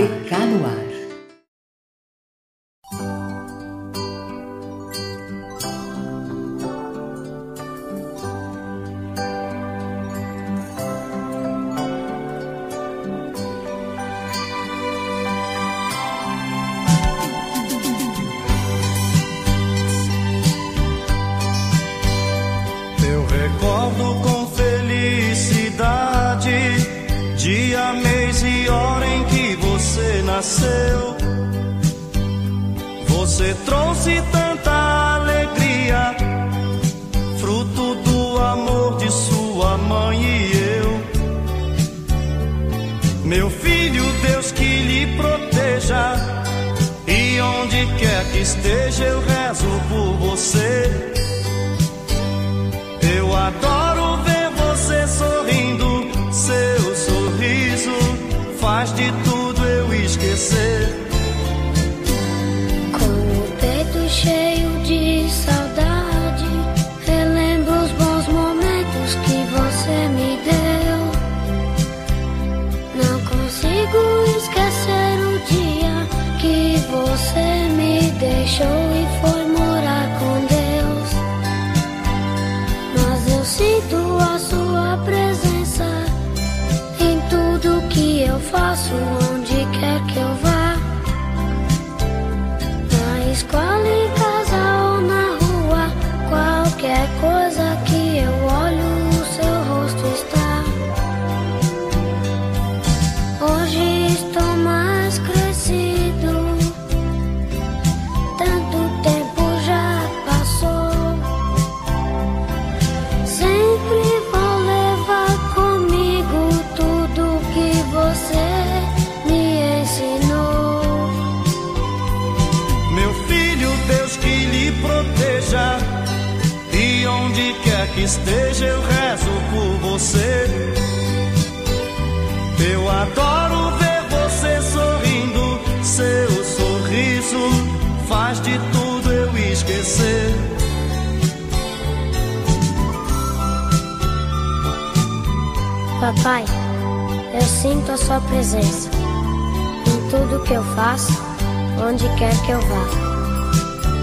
que 152.46 152.52
eu 152.52 152.60
vá. 152.60 152.86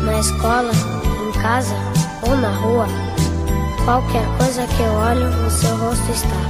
Na 0.03 0.19
escola, 0.19 0.71
em 1.25 1.31
casa 1.41 1.75
ou 2.27 2.35
na 2.35 2.51
rua, 2.51 2.85
qualquer 3.85 4.25
coisa 4.37 4.67
que 4.67 4.81
eu 4.81 4.91
olho, 4.91 5.47
o 5.47 5.49
seu 5.49 5.75
rosto 5.77 6.11
está. 6.11 6.43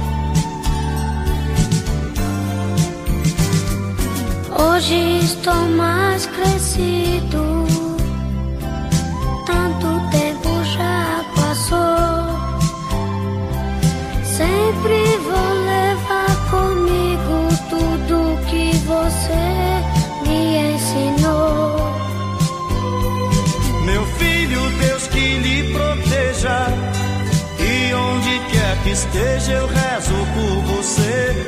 Hoje 4.60 5.20
estou 5.20 5.54
mais 5.76 6.26
crescido, 6.26 7.64
esteja, 29.44 29.52
eu 29.52 29.66
rezo 29.66 30.14
por 30.34 30.62
você. 30.74 31.46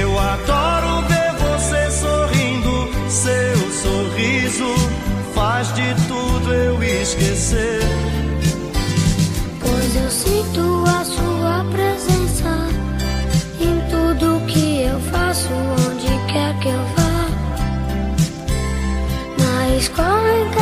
Eu 0.00 0.18
adoro 0.18 1.06
ver 1.08 1.32
você 1.38 1.90
sorrindo. 1.90 2.90
Seu 3.08 3.56
sorriso 3.72 4.74
faz 5.34 5.72
de 5.74 5.94
tudo 6.08 6.52
eu 6.52 6.82
esquecer. 6.82 7.80
Pois 9.60 9.96
eu 9.96 10.10
sinto 10.10 10.84
a 10.86 11.04
sua 11.04 11.64
presença 11.70 12.68
em 13.60 13.80
tudo 13.90 14.44
que 14.46 14.82
eu 14.82 14.98
faço, 15.00 15.48
onde 15.88 16.32
quer 16.32 16.58
que 16.60 16.68
eu 16.68 16.84
vá. 16.96 17.12
Na 19.38 19.76
escola, 19.76 20.38
em 20.38 20.50
casa 20.50 20.61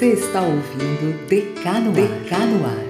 Você 0.00 0.14
está 0.14 0.40
ouvindo 0.40 1.28
Decano, 1.28 1.92
Ar. 2.64 2.86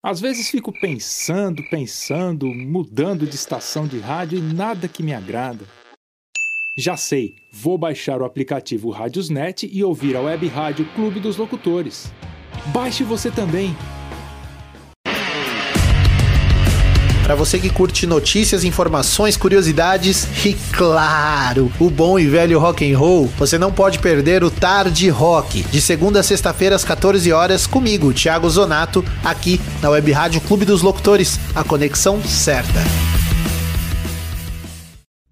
Às 0.00 0.20
vezes 0.20 0.48
fico 0.48 0.70
pensando, 0.70 1.64
pensando, 1.68 2.46
mudando 2.46 3.26
de 3.26 3.34
estação 3.34 3.88
de 3.88 3.98
rádio 3.98 4.38
e 4.38 4.40
nada 4.40 4.86
que 4.86 5.02
me 5.02 5.12
agrada. 5.12 5.64
Já 6.78 6.96
sei, 6.96 7.34
vou 7.52 7.76
baixar 7.76 8.22
o 8.22 8.24
aplicativo 8.24 8.90
Rádiosnet 8.90 9.68
e 9.68 9.82
ouvir 9.82 10.14
a 10.14 10.20
web 10.20 10.46
rádio 10.46 10.86
Clube 10.94 11.18
dos 11.18 11.36
Locutores. 11.36 12.12
Baixe 12.66 13.02
você 13.02 13.32
também. 13.32 13.74
Para 17.24 17.34
você 17.34 17.58
que 17.58 17.70
curte 17.70 18.06
notícias, 18.06 18.64
informações, 18.64 19.34
curiosidades 19.34 20.28
e 20.44 20.52
claro, 20.76 21.72
o 21.80 21.88
bom 21.88 22.18
e 22.18 22.26
velho 22.26 22.58
rock 22.58 22.92
and 22.92 22.98
roll, 22.98 23.32
você 23.38 23.56
não 23.56 23.72
pode 23.72 23.98
perder 23.98 24.44
o 24.44 24.50
Tarde 24.50 25.08
Rock, 25.08 25.62
de 25.62 25.80
segunda 25.80 26.20
a 26.20 26.22
sexta-feira 26.22 26.76
às 26.76 26.84
14 26.84 27.32
horas 27.32 27.66
comigo, 27.66 28.12
Thiago 28.12 28.48
Zonato, 28.50 29.02
aqui 29.24 29.58
na 29.80 29.88
Web 29.88 30.12
Rádio 30.12 30.42
Clube 30.42 30.66
dos 30.66 30.82
Locutores, 30.82 31.40
a 31.54 31.64
conexão 31.64 32.22
certa. 32.22 32.80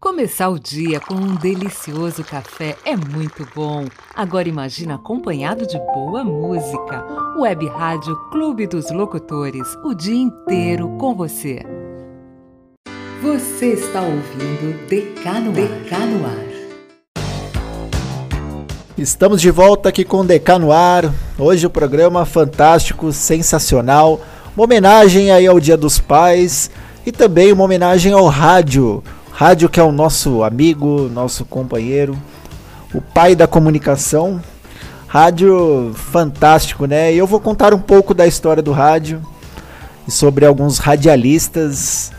Começar 0.00 0.48
o 0.48 0.58
dia 0.58 0.98
com 0.98 1.14
um 1.14 1.34
delicioso 1.34 2.24
café 2.24 2.76
é 2.84 2.96
muito 2.96 3.46
bom. 3.54 3.84
Agora 4.14 4.48
imagina 4.48 4.94
acompanhado 4.94 5.66
de 5.66 5.78
boa 5.78 6.24
música. 6.24 7.04
Web 7.38 7.68
Rádio 7.68 8.16
Clube 8.30 8.66
dos 8.66 8.90
Locutores, 8.90 9.76
o 9.84 9.94
dia 9.94 10.16
inteiro 10.16 10.88
com 10.98 11.14
você. 11.14 11.81
Você 13.22 13.66
está 13.66 14.00
ouvindo 14.00 14.84
Decano 14.88 15.52
Decano 15.52 16.26
Ar. 16.26 17.22
Estamos 18.98 19.40
de 19.40 19.48
volta 19.48 19.90
aqui 19.90 20.04
com 20.04 20.26
DK 20.26 20.58
no 20.58 20.72
ar. 20.72 21.14
Hoje 21.38 21.64
o 21.64 21.70
programa 21.70 22.24
fantástico, 22.24 23.12
sensacional. 23.12 24.20
Uma 24.56 24.64
homenagem 24.64 25.30
aí 25.30 25.46
ao 25.46 25.60
Dia 25.60 25.76
dos 25.76 26.00
Pais 26.00 26.68
e 27.06 27.12
também 27.12 27.52
uma 27.52 27.62
homenagem 27.62 28.12
ao 28.12 28.26
rádio 28.26 29.04
Rádio 29.30 29.68
que 29.68 29.78
é 29.78 29.84
o 29.84 29.92
nosso 29.92 30.42
amigo, 30.42 31.08
nosso 31.08 31.44
companheiro, 31.44 32.18
o 32.92 33.00
pai 33.00 33.36
da 33.36 33.46
comunicação. 33.46 34.42
Rádio 35.06 35.92
fantástico, 35.94 36.86
né? 36.86 37.14
E 37.14 37.18
eu 37.18 37.26
vou 37.28 37.38
contar 37.38 37.72
um 37.72 37.78
pouco 37.78 38.14
da 38.14 38.26
história 38.26 38.62
do 38.62 38.72
rádio 38.72 39.22
e 40.08 40.10
sobre 40.10 40.44
alguns 40.44 40.78
radialistas. 40.78 42.10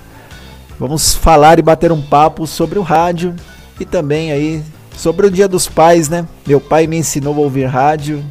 Vamos 0.84 1.16
falar 1.16 1.60
e 1.60 1.62
bater 1.62 1.94
um 1.94 2.02
papo 2.02 2.46
sobre 2.46 2.78
o 2.78 2.82
rádio 2.82 3.34
e 3.80 3.86
também 3.86 4.34
aí 4.34 4.62
sobre 4.94 5.26
o 5.26 5.32
Dia 5.32 5.48
dos 5.48 5.66
Pais, 5.66 6.10
né? 6.10 6.28
Meu 6.46 6.60
pai 6.60 6.88
me 6.88 6.98
ensinou 6.98 7.34
a 7.36 7.40
ouvir 7.40 7.68
rádio 7.68 8.22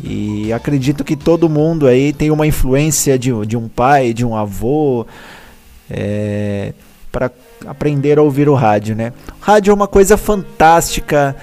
e 0.00 0.52
acredito 0.52 1.02
que 1.02 1.16
todo 1.16 1.48
mundo 1.48 1.88
aí 1.88 2.12
tem 2.12 2.30
uma 2.30 2.46
influência 2.46 3.18
de, 3.18 3.32
de 3.44 3.56
um 3.56 3.66
pai, 3.66 4.12
de 4.12 4.24
um 4.24 4.36
avô, 4.36 5.04
é, 5.90 6.74
para 7.10 7.28
aprender 7.66 8.20
a 8.20 8.22
ouvir 8.22 8.48
o 8.48 8.54
rádio, 8.54 8.94
né? 8.94 9.12
Rádio 9.40 9.72
é 9.72 9.74
uma 9.74 9.88
coisa 9.88 10.16
fantástica, 10.16 11.34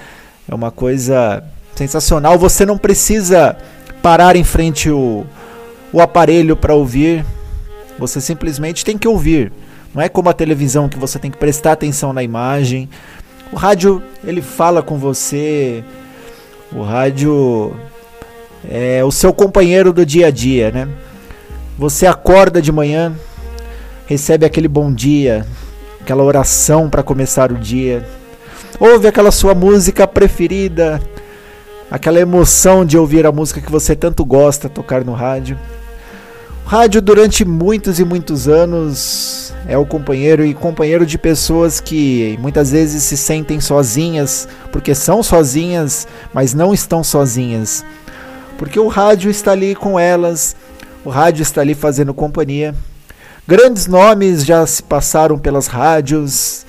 é 0.48 0.54
uma 0.54 0.70
coisa 0.70 1.44
sensacional. 1.74 2.38
Você 2.38 2.64
não 2.64 2.78
precisa 2.78 3.54
parar 4.00 4.34
em 4.34 4.44
frente 4.44 4.88
o, 4.88 5.26
o 5.92 6.00
aparelho 6.00 6.56
para 6.56 6.72
ouvir. 6.72 7.22
Você 7.98 8.18
simplesmente 8.18 8.82
tem 8.82 8.96
que 8.96 9.06
ouvir. 9.06 9.52
Não 9.94 10.02
é 10.02 10.08
como 10.08 10.28
a 10.28 10.32
televisão 10.32 10.88
que 10.88 10.98
você 10.98 11.18
tem 11.18 11.30
que 11.30 11.36
prestar 11.36 11.72
atenção 11.72 12.12
na 12.12 12.22
imagem. 12.22 12.88
O 13.52 13.56
rádio, 13.56 14.02
ele 14.24 14.40
fala 14.40 14.82
com 14.82 14.96
você. 14.98 15.84
O 16.72 16.82
rádio 16.82 17.76
é 18.70 19.04
o 19.04 19.10
seu 19.10 19.32
companheiro 19.34 19.92
do 19.92 20.06
dia 20.06 20.28
a 20.28 20.30
dia, 20.30 20.70
né? 20.70 20.88
Você 21.78 22.06
acorda 22.06 22.62
de 22.62 22.72
manhã, 22.72 23.12
recebe 24.06 24.46
aquele 24.46 24.68
bom 24.68 24.92
dia, 24.92 25.46
aquela 26.00 26.22
oração 26.22 26.88
para 26.88 27.02
começar 27.02 27.52
o 27.52 27.56
dia. 27.56 28.06
Ouve 28.80 29.06
aquela 29.06 29.30
sua 29.30 29.54
música 29.54 30.06
preferida, 30.06 31.00
aquela 31.90 32.18
emoção 32.18 32.84
de 32.84 32.96
ouvir 32.96 33.26
a 33.26 33.32
música 33.32 33.60
que 33.60 33.70
você 33.70 33.94
tanto 33.94 34.24
gosta 34.24 34.68
tocar 34.68 35.04
no 35.04 35.12
rádio. 35.12 35.58
Rádio 36.64 37.02
durante 37.02 37.44
muitos 37.44 37.98
e 38.00 38.04
muitos 38.04 38.48
anos 38.48 39.52
é 39.66 39.76
o 39.76 39.84
companheiro 39.84 40.44
e 40.44 40.54
companheiro 40.54 41.04
de 41.04 41.18
pessoas 41.18 41.80
que 41.80 42.36
muitas 42.40 42.70
vezes 42.70 43.02
se 43.02 43.16
sentem 43.16 43.60
sozinhas, 43.60 44.48
porque 44.70 44.94
são 44.94 45.22
sozinhas, 45.22 46.06
mas 46.32 46.54
não 46.54 46.72
estão 46.72 47.04
sozinhas. 47.04 47.84
Porque 48.58 48.78
o 48.78 48.88
rádio 48.88 49.30
está 49.30 49.52
ali 49.52 49.74
com 49.74 49.98
elas, 49.98 50.56
o 51.04 51.10
rádio 51.10 51.42
está 51.42 51.60
ali 51.60 51.74
fazendo 51.74 52.14
companhia. 52.14 52.74
Grandes 53.46 53.86
nomes 53.86 54.44
já 54.44 54.66
se 54.66 54.82
passaram 54.82 55.38
pelas 55.38 55.66
rádios, 55.66 56.64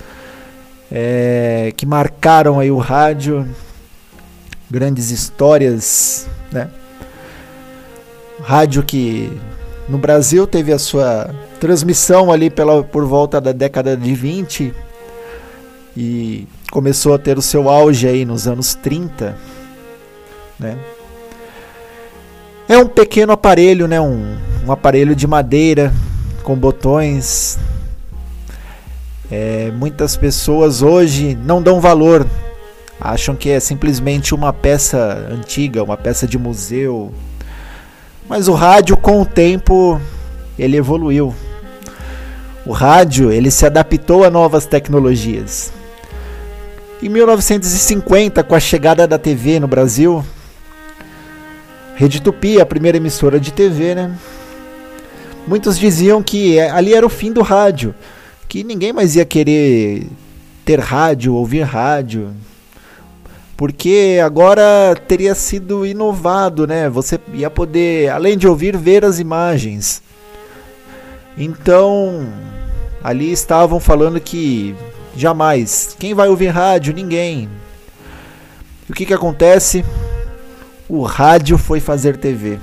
é, 0.92 1.72
que 1.78 1.86
marcaram 1.86 2.60
aí 2.60 2.72
o 2.72 2.78
rádio, 2.78 3.48
grandes 4.70 5.12
histórias, 5.12 6.28
né? 6.52 6.70
Rádio 8.42 8.84
que 8.84 9.32
no 9.88 9.98
Brasil 9.98 10.48
teve 10.48 10.72
a 10.72 10.80
sua 10.80 11.34
transmissão 11.60 12.32
ali 12.32 12.50
pela, 12.50 12.84
por 12.84 13.06
volta 13.06 13.40
da 13.42 13.52
década 13.52 13.98
de 13.98 14.14
20 14.14 14.74
e 15.96 16.48
começou 16.72 17.14
a 17.14 17.20
ter 17.20 17.38
o 17.38 17.42
seu 17.42 17.70
auge 17.70 18.08
aí 18.08 18.26
nos 18.26 18.48
anos 18.48 18.74
30, 18.76 19.38
né? 20.60 20.78
É 22.68 22.78
um 22.78 22.88
pequeno 22.88 23.34
aparelho, 23.34 23.88
né? 23.88 24.00
Um, 24.00 24.38
um 24.66 24.72
aparelho 24.72 25.16
de 25.16 25.28
madeira 25.28 25.94
com 26.44 26.56
botões. 26.56 27.60
É, 29.30 29.72
muitas 29.72 30.16
pessoas 30.16 30.82
hoje 30.82 31.38
não 31.44 31.62
dão 31.62 31.82
valor, 31.82 32.26
acham 33.00 33.36
que 33.36 33.50
é 33.50 33.60
simplesmente 33.60 34.34
uma 34.34 34.54
peça 34.54 35.28
antiga, 35.30 35.84
uma 35.84 35.98
peça 35.98 36.26
de 36.26 36.38
museu. 36.38 37.12
Mas 38.28 38.48
o 38.48 38.54
rádio, 38.54 38.96
com 38.98 39.22
o 39.22 39.26
tempo, 39.26 40.00
ele 40.58 40.78
evoluiu. 40.78 41.34
O 42.66 42.72
rádio 42.72 43.32
ele 43.32 43.52
se 43.52 43.66
adaptou 43.66 44.24
a 44.24 44.30
novas 44.30 44.66
tecnologias. 44.66 45.72
Em 47.02 47.10
1950, 47.10 48.42
com 48.44 48.56
a 48.56 48.60
chegada 48.60 49.06
da 49.06 49.18
TV 49.18 49.60
no 49.60 49.68
Brasil, 49.68 50.24
Rede 51.96 52.22
Tupi, 52.22 52.62
a 52.62 52.66
primeira 52.66 52.98
emissora 52.98 53.40
de 53.40 53.52
TV, 53.52 53.94
né? 53.94 54.18
muitos 55.48 55.78
diziam 55.78 56.24
que 56.24 56.58
é, 56.58 56.70
ali 56.70 56.94
era 56.94 57.06
o 57.06 57.10
fim 57.10 57.32
do 57.32 57.42
rádio, 57.42 57.94
que 58.48 58.64
ninguém 58.64 58.94
mais 58.94 59.16
ia 59.16 59.26
querer 59.26 60.08
ter 60.66 60.80
rádio, 60.80 61.34
ouvir 61.34 61.64
rádio, 61.64 62.34
porque 63.64 64.20
agora 64.22 64.94
teria 65.08 65.34
sido 65.34 65.86
inovado, 65.86 66.68
né? 66.68 66.90
Você 66.90 67.18
ia 67.34 67.50
poder, 67.50 68.10
além 68.10 68.38
de 68.38 68.46
ouvir, 68.46 68.76
ver 68.76 69.06
as 69.06 69.20
imagens. 69.20 70.04
Então, 71.38 72.28
ali 73.02 73.32
estavam 73.32 73.80
falando 73.80 74.20
que 74.20 74.76
jamais, 75.16 75.96
quem 75.98 76.14
vai 76.14 76.28
ouvir 76.28 76.48
rádio? 76.48 76.94
Ninguém. 76.94 77.48
O 78.90 78.92
que 78.92 79.06
que 79.06 79.14
acontece? 79.14 79.86
O 80.90 81.04
rádio 81.04 81.58
foi 81.58 81.80
fazer 81.80 82.18
TV 82.18 82.60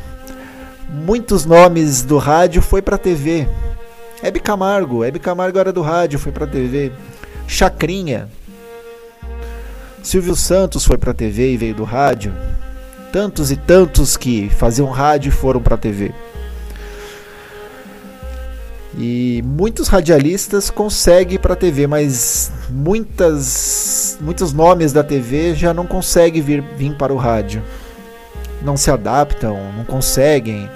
muitos 0.86 1.46
nomes 1.46 2.02
do 2.02 2.18
rádio 2.18 2.60
foi 2.60 2.82
para 2.82 2.98
TV. 2.98 3.48
Hebe 4.22 4.38
Camargo, 4.38 5.02
Hebe 5.02 5.18
Camargo 5.18 5.58
era 5.58 5.72
do 5.72 5.80
rádio, 5.80 6.18
foi 6.18 6.30
para 6.30 6.46
TV. 6.46 6.92
Chacrinha. 7.46 8.28
Silvio 10.02 10.34
Santos 10.34 10.84
foi 10.84 10.98
para 10.98 11.14
TV 11.14 11.52
e 11.52 11.56
veio 11.56 11.74
do 11.74 11.84
rádio. 11.84 12.32
Tantos 13.12 13.50
e 13.50 13.56
tantos 13.56 14.16
que 14.16 14.48
faziam 14.50 14.88
rádio 14.88 15.28
e 15.28 15.32
foram 15.32 15.60
para 15.60 15.76
TV. 15.76 16.12
E 18.98 19.42
muitos 19.44 19.88
radialistas 19.88 20.70
conseguem 20.70 21.38
para 21.38 21.54
TV, 21.54 21.86
mas 21.86 22.50
muitas, 22.68 24.18
muitos 24.20 24.52
nomes 24.52 24.92
da 24.92 25.02
TV 25.02 25.54
já 25.54 25.72
não 25.72 25.86
conseguem 25.86 26.42
vir, 26.42 26.62
vir 26.76 26.96
para 26.96 27.12
o 27.12 27.16
rádio 27.16 27.62
não 28.62 28.76
se 28.76 28.90
adaptam, 28.90 29.58
não 29.76 29.84
conseguem. 29.84 30.70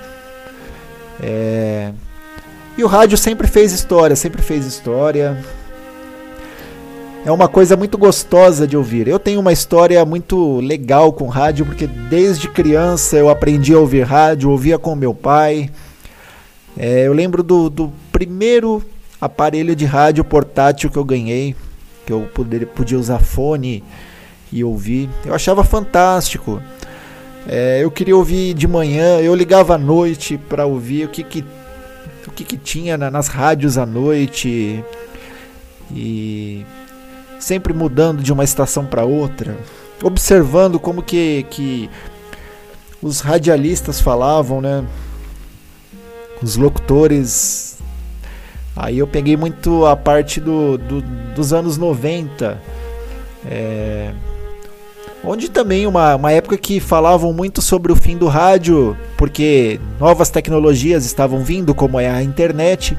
É... 1.23 1.93
E 2.77 2.83
o 2.83 2.87
rádio 2.87 3.17
sempre 3.17 3.47
fez 3.47 3.73
história, 3.73 4.17
sempre 4.17 4.43
fez 4.43 4.67
história. 4.67 5.39
É 7.27 7.33
uma 7.33 7.49
coisa 7.49 7.75
muito 7.75 7.97
gostosa 7.97 8.67
de 8.67 8.77
ouvir. 8.77 9.09
Eu 9.09 9.19
tenho 9.19 9.41
uma 9.41 9.51
história 9.51 10.05
muito 10.05 10.61
legal 10.61 11.11
com 11.11 11.27
rádio, 11.27 11.65
porque 11.65 11.87
desde 11.87 12.51
criança 12.51 13.17
eu 13.17 13.31
aprendi 13.31 13.73
a 13.73 13.79
ouvir 13.79 14.03
rádio, 14.03 14.51
ouvia 14.51 14.79
com 14.79 14.95
meu 14.95 15.15
pai. 15.15 15.71
É, 16.77 17.07
eu 17.07 17.15
lembro 17.15 17.43
do, 17.43 17.71
do, 17.71 17.91
primeiro 18.13 18.85
aparelho 19.19 19.75
de 19.75 19.87
rádio 19.87 20.23
portátil 20.23 20.91
que 20.91 20.99
eu 20.99 21.05
ganhei, 21.05 21.57
que 22.05 22.13
eu 22.13 22.29
poder, 22.35 22.67
podia 22.67 22.99
usar 22.99 23.21
fone 23.21 23.83
e 24.53 24.63
ouvir. 24.63 25.09
Eu 25.25 25.33
achava 25.33 25.65
fantástico. 25.65 26.61
É, 27.49 27.83
eu 27.83 27.91
queria 27.91 28.15
ouvir 28.15 28.53
de 28.53 28.69
manhã, 28.69 29.19
eu 29.21 29.35
ligava 29.35 29.77
à 29.77 29.79
noite 29.79 30.37
para 30.37 30.67
ouvir 30.67 31.07
o 31.07 31.09
que 31.09 31.25
que, 31.25 31.43
o 32.29 32.33
que, 32.33 32.45
que 32.45 32.59
tinha 32.59 32.99
na, 32.99 33.11
nas 33.11 33.29
rádios 33.29 33.79
à 33.79 33.87
noite 33.87 34.85
e 35.91 36.67
sempre 37.45 37.75
mudando 37.75 38.23
de 38.23 38.33
uma 38.33 38.43
estação 38.43 38.87
para 38.87 39.05
outra, 39.05 39.57
observando 40.03 40.81
como 40.81 41.03
que, 41.03 41.47
que 41.51 41.91
os 43.03 43.21
radialistas 43.21 44.01
falavam, 44.01 44.63
né? 44.63 44.83
Os 46.43 46.57
locutores. 46.57 47.79
Aí 48.75 48.99
eu 48.99 49.07
peguei 49.07 49.37
muito 49.37 49.85
a 49.85 49.95
parte 49.95 50.41
do, 50.41 50.79
do 50.79 51.03
dos 51.35 51.53
anos 51.53 51.77
90. 51.77 52.59
É, 53.47 54.13
onde 55.23 55.51
também 55.51 55.87
uma, 55.87 56.17
uma 56.17 56.33
época 56.33 56.57
que 56.57 56.81
falavam 56.81 57.31
muito 57.33 57.61
sobre 57.61 57.93
o 57.93 57.97
fim 57.97 58.17
do 58.17 58.27
rádio, 58.27 58.97
porque 59.19 59.79
novas 60.01 60.31
tecnologias 60.31 61.05
estavam 61.05 61.45
vindo, 61.45 61.75
como 61.75 62.01
é 62.01 62.09
a 62.09 62.23
internet. 62.23 62.97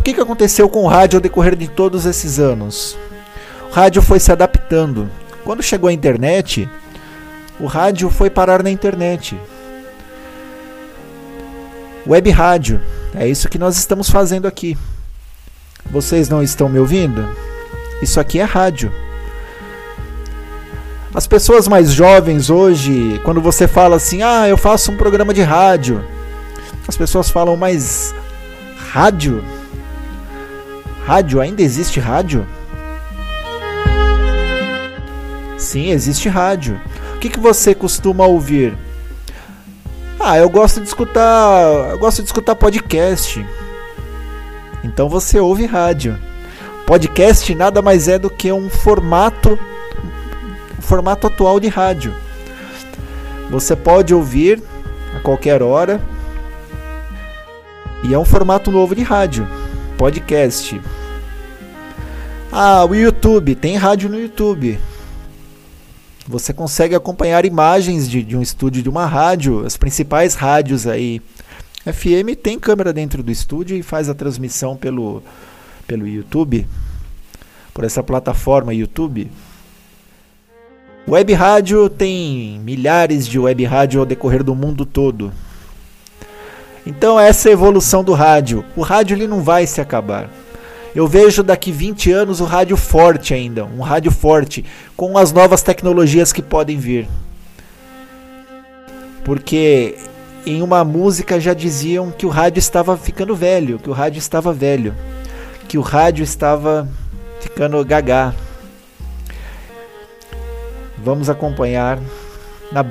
O 0.00 0.02
que, 0.02 0.14
que 0.14 0.20
aconteceu 0.20 0.68
com 0.68 0.82
o 0.82 0.88
rádio 0.88 1.18
ao 1.18 1.22
decorrer 1.22 1.54
de 1.54 1.68
todos 1.68 2.06
esses 2.06 2.40
anos? 2.40 2.98
Rádio 3.72 4.02
foi 4.02 4.20
se 4.20 4.30
adaptando. 4.30 5.10
Quando 5.44 5.62
chegou 5.62 5.88
a 5.88 5.92
internet, 5.92 6.68
o 7.58 7.66
rádio 7.66 8.10
foi 8.10 8.28
parar 8.28 8.62
na 8.62 8.70
internet. 8.70 9.40
Web 12.06 12.30
rádio, 12.30 12.80
é 13.14 13.26
isso 13.26 13.48
que 13.48 13.58
nós 13.58 13.78
estamos 13.78 14.10
fazendo 14.10 14.46
aqui. 14.46 14.76
Vocês 15.90 16.28
não 16.28 16.42
estão 16.42 16.68
me 16.68 16.78
ouvindo? 16.78 17.26
Isso 18.02 18.20
aqui 18.20 18.38
é 18.38 18.44
rádio. 18.44 18.92
As 21.14 21.26
pessoas 21.26 21.66
mais 21.66 21.92
jovens 21.92 22.50
hoje, 22.50 23.20
quando 23.24 23.40
você 23.40 23.66
fala 23.66 23.96
assim, 23.96 24.22
ah, 24.22 24.48
eu 24.48 24.56
faço 24.58 24.92
um 24.92 24.96
programa 24.96 25.32
de 25.32 25.42
rádio, 25.42 26.04
as 26.86 26.96
pessoas 26.96 27.30
falam, 27.30 27.56
mas 27.56 28.14
rádio? 28.90 29.42
Rádio? 31.06 31.40
Ainda 31.40 31.62
existe 31.62 31.98
rádio? 31.98 32.46
Sim, 35.72 35.88
existe 35.88 36.28
rádio. 36.28 36.78
O 37.16 37.18
que, 37.18 37.30
que 37.30 37.40
você 37.40 37.74
costuma 37.74 38.26
ouvir? 38.26 38.76
Ah, 40.20 40.36
eu 40.36 40.50
gosto 40.50 40.82
de 40.82 40.86
escutar. 40.86 41.92
Eu 41.92 41.98
gosto 41.98 42.18
de 42.18 42.26
escutar 42.26 42.54
podcast. 42.54 43.42
Então 44.84 45.08
você 45.08 45.40
ouve 45.40 45.64
rádio. 45.64 46.18
Podcast 46.86 47.54
nada 47.54 47.80
mais 47.80 48.06
é 48.06 48.18
do 48.18 48.28
que 48.28 48.52
um 48.52 48.68
formato 48.68 49.58
um 50.78 50.82
formato 50.82 51.26
atual 51.26 51.58
de 51.58 51.68
rádio. 51.68 52.14
Você 53.48 53.74
pode 53.74 54.14
ouvir 54.14 54.62
a 55.16 55.20
qualquer 55.20 55.62
hora. 55.62 56.02
E 58.04 58.12
é 58.12 58.18
um 58.18 58.26
formato 58.26 58.70
novo 58.70 58.94
de 58.94 59.02
rádio, 59.02 59.48
podcast. 59.96 60.78
Ah, 62.52 62.84
o 62.84 62.94
YouTube, 62.94 63.54
tem 63.54 63.78
rádio 63.78 64.10
no 64.10 64.20
YouTube. 64.20 64.78
Você 66.26 66.52
consegue 66.52 66.94
acompanhar 66.94 67.44
imagens 67.44 68.08
de, 68.08 68.22
de 68.22 68.36
um 68.36 68.42
estúdio 68.42 68.82
de 68.82 68.88
uma 68.88 69.06
rádio, 69.06 69.66
as 69.66 69.76
principais 69.76 70.34
rádios 70.34 70.86
aí. 70.86 71.20
FM 71.84 72.36
tem 72.40 72.58
câmera 72.58 72.92
dentro 72.92 73.22
do 73.22 73.32
estúdio 73.32 73.76
e 73.76 73.82
faz 73.82 74.08
a 74.08 74.14
transmissão 74.14 74.76
pelo, 74.76 75.20
pelo 75.86 76.06
YouTube, 76.06 76.66
por 77.74 77.84
essa 77.84 78.02
plataforma 78.02 78.72
YouTube. 78.72 79.30
Web 81.08 81.32
rádio 81.32 81.88
tem 81.88 82.60
milhares 82.60 83.26
de 83.26 83.36
web 83.36 83.64
rádio 83.64 83.98
ao 83.98 84.06
decorrer 84.06 84.44
do 84.44 84.54
mundo 84.54 84.86
todo. 84.86 85.32
Então 86.86 87.18
essa 87.18 87.48
é 87.48 87.50
a 87.50 87.54
evolução 87.54 88.04
do 88.04 88.12
rádio. 88.12 88.64
O 88.76 88.82
rádio 88.82 89.16
ele 89.16 89.26
não 89.26 89.42
vai 89.42 89.66
se 89.66 89.80
acabar. 89.80 90.30
Eu 90.94 91.06
vejo 91.06 91.42
daqui 91.42 91.72
20 91.72 92.12
anos 92.12 92.40
o 92.40 92.44
rádio 92.44 92.76
forte 92.76 93.32
ainda, 93.32 93.64
um 93.64 93.80
rádio 93.80 94.10
forte, 94.10 94.64
com 94.94 95.16
as 95.16 95.32
novas 95.32 95.62
tecnologias 95.62 96.32
que 96.32 96.42
podem 96.42 96.76
vir. 96.76 97.08
Porque 99.24 99.96
em 100.44 100.60
uma 100.60 100.84
música 100.84 101.40
já 101.40 101.54
diziam 101.54 102.10
que 102.10 102.26
o 102.26 102.28
rádio 102.28 102.58
estava 102.58 102.94
ficando 102.96 103.34
velho, 103.34 103.78
que 103.78 103.88
o 103.88 103.92
rádio 103.92 104.18
estava 104.18 104.52
velho, 104.52 104.94
que 105.66 105.78
o 105.78 105.80
rádio 105.80 106.24
estava 106.24 106.86
ficando 107.40 107.82
gagá. 107.86 108.34
Vamos 110.98 111.30
acompanhar 111.30 111.98
na 112.70 112.84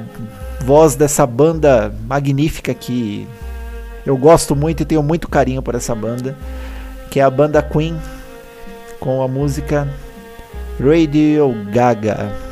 voz 0.61 0.95
dessa 0.95 1.27
banda 1.27 1.93
magnífica 2.07 2.73
que 2.73 3.27
eu 4.03 4.17
gosto 4.17 4.55
muito 4.55 4.81
e 4.81 4.85
tenho 4.85 5.03
muito 5.03 5.29
carinho 5.29 5.61
por 5.61 5.75
essa 5.75 5.93
banda 5.93 6.35
que 7.11 7.19
é 7.19 7.23
a 7.23 7.29
banda 7.29 7.61
Queen 7.61 7.99
com 8.97 9.21
a 9.21 9.27
música 9.27 9.85
Radio 10.79 11.53
Gaga. 11.69 12.50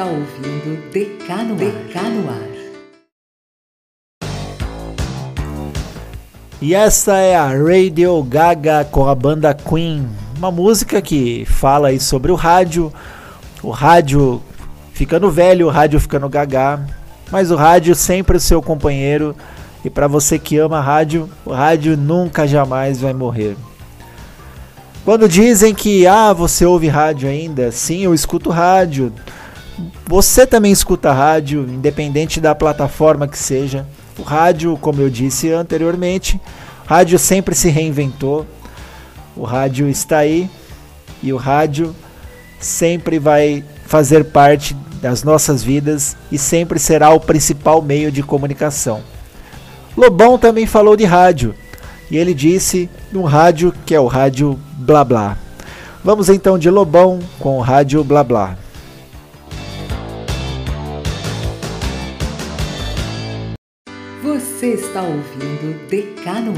Está 0.00 0.10
ouvindo 0.10 0.90
DK 0.90 1.44
no 1.44 1.54
DK 1.56 2.00
no 2.08 2.30
ar. 2.30 2.50
E 6.62 6.74
essa 6.74 7.18
é 7.18 7.36
a 7.36 7.46
Radio 7.48 8.22
Gaga 8.22 8.86
com 8.86 9.06
a 9.06 9.14
banda 9.14 9.52
Queen, 9.52 10.08
uma 10.38 10.50
música 10.50 11.02
que 11.02 11.44
fala 11.44 11.88
aí 11.88 12.00
sobre 12.00 12.32
o 12.32 12.34
rádio, 12.34 12.90
o 13.62 13.70
rádio 13.70 14.42
ficando 14.94 15.30
velho, 15.30 15.66
o 15.66 15.70
rádio 15.70 16.00
ficando 16.00 16.30
gaga, 16.30 16.80
mas 17.30 17.50
o 17.50 17.56
rádio 17.56 17.94
sempre 17.94 18.38
o 18.38 18.40
seu 18.40 18.62
companheiro 18.62 19.36
e 19.84 19.90
para 19.90 20.06
você 20.06 20.38
que 20.38 20.56
ama 20.56 20.80
rádio, 20.80 21.28
o 21.44 21.52
rádio 21.52 21.94
nunca 21.94 22.48
jamais 22.48 23.02
vai 23.02 23.12
morrer. 23.12 23.54
Quando 25.04 25.28
dizem 25.28 25.74
que 25.74 26.06
ah, 26.06 26.32
você 26.32 26.64
ouve 26.64 26.88
rádio 26.88 27.28
ainda, 27.28 27.70
sim, 27.70 28.04
eu 28.04 28.14
escuto 28.14 28.48
rádio. 28.48 29.12
Você 30.06 30.46
também 30.46 30.72
escuta 30.72 31.12
rádio, 31.12 31.62
independente 31.68 32.40
da 32.40 32.54
plataforma 32.54 33.28
que 33.28 33.38
seja. 33.38 33.86
O 34.18 34.22
rádio, 34.22 34.76
como 34.80 35.00
eu 35.00 35.08
disse 35.08 35.50
anteriormente, 35.50 36.40
rádio 36.86 37.18
sempre 37.18 37.54
se 37.54 37.68
reinventou. 37.68 38.46
O 39.36 39.44
rádio 39.44 39.88
está 39.88 40.18
aí 40.18 40.50
e 41.22 41.32
o 41.32 41.36
rádio 41.36 41.94
sempre 42.58 43.18
vai 43.18 43.64
fazer 43.86 44.24
parte 44.24 44.76
das 45.00 45.22
nossas 45.22 45.62
vidas 45.62 46.16
e 46.30 46.38
sempre 46.38 46.78
será 46.78 47.10
o 47.10 47.20
principal 47.20 47.80
meio 47.80 48.12
de 48.12 48.22
comunicação. 48.22 49.02
Lobão 49.96 50.38
também 50.38 50.66
falou 50.66 50.96
de 50.96 51.04
rádio 51.04 51.54
e 52.10 52.16
ele 52.16 52.34
disse 52.34 52.88
num 53.10 53.24
rádio 53.24 53.72
que 53.86 53.94
é 53.94 54.00
o 54.00 54.06
rádio 54.06 54.58
Blá 54.76 55.04
Blá. 55.04 55.36
Vamos 56.04 56.28
então 56.28 56.58
de 56.58 56.70
Lobão 56.70 57.20
com 57.38 57.58
o 57.58 57.60
rádio 57.60 58.02
Blá 58.04 58.22
Blá. 58.22 58.56
Você 64.60 64.74
está 64.74 65.00
ouvindo 65.00 65.74
no 66.42 66.52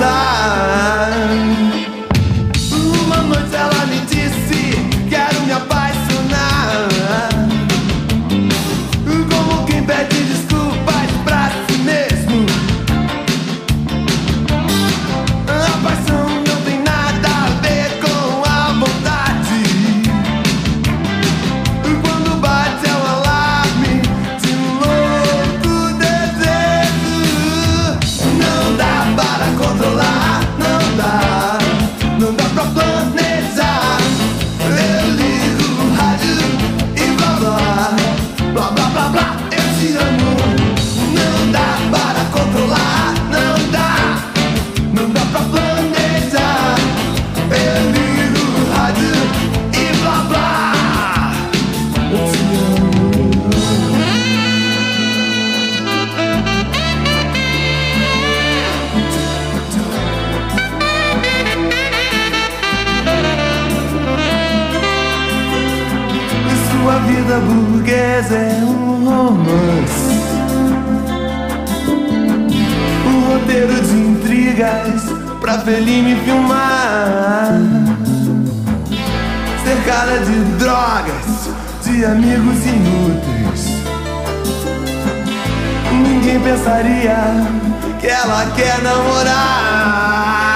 jogo 0.00 0.39
amigos 82.04 82.66
inúteis. 82.66 83.66
Ninguém 85.92 86.40
pensaria 86.40 87.16
que 88.00 88.06
ela 88.06 88.46
quer 88.56 88.82
namorar. 88.82 90.49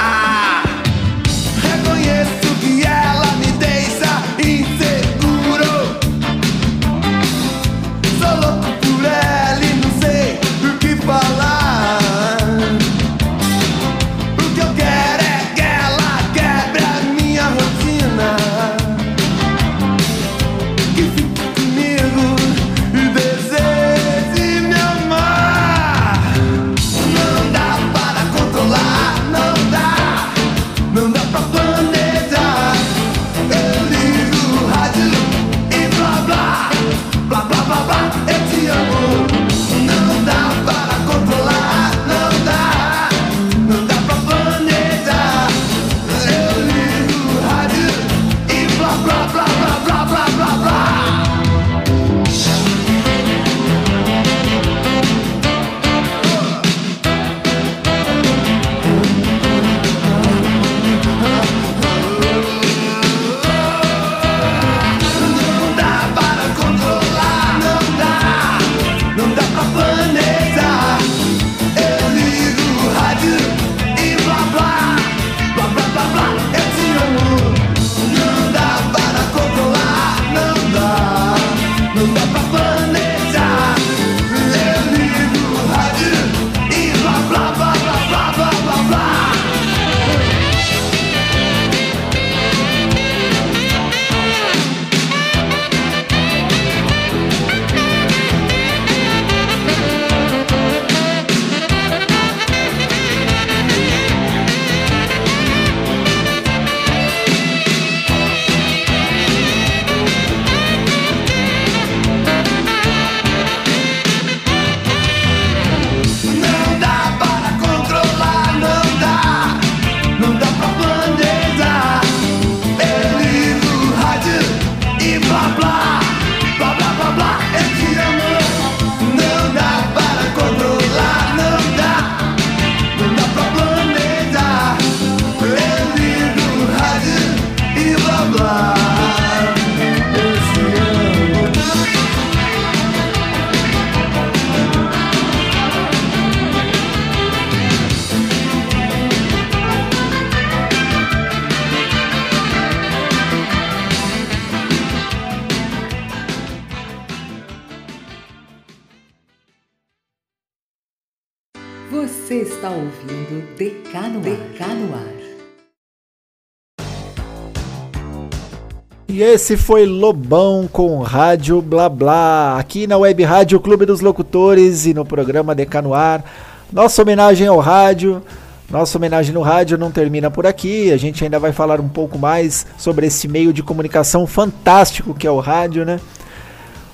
Esse 169.25 169.57
foi 169.57 169.87
Lobão 169.87 170.69
com 170.71 171.01
Rádio 171.01 171.63
Blá 171.63 171.89
Blá, 171.89 172.59
aqui 172.59 172.87
na 172.87 172.99
Web 172.99 173.23
Rádio 173.23 173.59
Clube 173.59 173.87
dos 173.87 174.01
Locutores 174.01 174.85
e 174.85 174.93
no 174.93 175.03
programa 175.03 175.55
DK 175.55 175.81
no 175.83 175.95
Ar. 175.95 176.23
Nossa 176.71 177.01
homenagem 177.01 177.47
ao 177.47 177.59
rádio. 177.59 178.23
Nossa 178.71 178.99
homenagem 178.99 179.33
no 179.33 179.41
rádio 179.41 179.79
não 179.79 179.91
termina 179.91 180.31
por 180.31 180.47
aqui. 180.47 180.93
A 180.93 180.99
gente 180.99 181.25
ainda 181.25 181.39
vai 181.39 181.53
falar 181.53 181.81
um 181.81 181.89
pouco 181.89 182.19
mais 182.19 182.67
sobre 182.77 183.07
esse 183.07 183.27
meio 183.27 183.51
de 183.51 183.63
comunicação 183.63 184.27
fantástico 184.27 185.15
que 185.15 185.27
é 185.27 185.31
o 185.31 185.41
rádio, 185.41 185.87
né? 185.87 185.99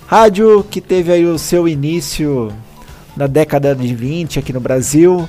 Rádio 0.06 0.64
que 0.70 0.80
teve 0.80 1.12
aí 1.12 1.26
o 1.26 1.38
seu 1.38 1.66
início 1.66 2.52
na 3.16 3.26
década 3.26 3.74
de 3.74 3.92
20 3.92 4.38
aqui 4.38 4.52
no 4.52 4.60
Brasil 4.60 5.28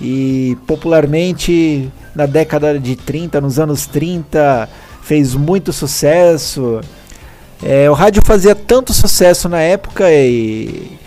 e 0.00 0.56
popularmente 0.66 1.88
na 2.16 2.26
década 2.26 2.78
de 2.80 2.96
30, 2.96 3.40
nos 3.40 3.60
anos 3.60 3.86
30, 3.86 4.68
fez 5.06 5.34
muito 5.36 5.72
sucesso. 5.72 6.80
É, 7.62 7.88
o 7.88 7.94
rádio 7.94 8.22
fazia 8.24 8.54
tanto 8.56 8.92
sucesso 8.92 9.48
na 9.48 9.60
época 9.60 10.10
e, 10.10 10.98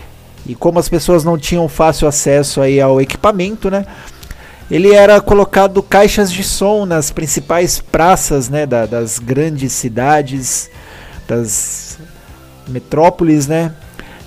e 0.46 0.54
como 0.54 0.78
as 0.78 0.88
pessoas 0.88 1.22
não 1.22 1.36
tinham 1.36 1.68
fácil 1.68 2.08
acesso 2.08 2.62
aí 2.62 2.80
ao 2.80 2.98
equipamento, 2.98 3.70
né? 3.70 3.84
Ele 4.70 4.94
era 4.94 5.20
colocado 5.20 5.82
caixas 5.82 6.32
de 6.32 6.42
som 6.42 6.86
nas 6.86 7.10
principais 7.10 7.78
praças 7.80 8.48
né, 8.48 8.64
da- 8.64 8.86
das 8.86 9.18
grandes 9.18 9.72
cidades, 9.72 10.70
das 11.28 11.98
metrópoles, 12.66 13.46
né? 13.46 13.72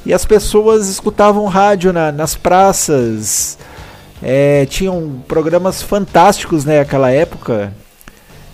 E 0.06 0.14
as 0.14 0.24
pessoas 0.24 0.88
escutavam 0.90 1.46
rádio 1.48 1.92
na- 1.92 2.12
nas 2.12 2.36
praças. 2.36 3.58
É, 4.22 4.66
tinham 4.68 5.22
programas 5.28 5.82
fantásticos, 5.82 6.64
né, 6.64 6.80
naquela 6.80 7.10
época. 7.10 7.74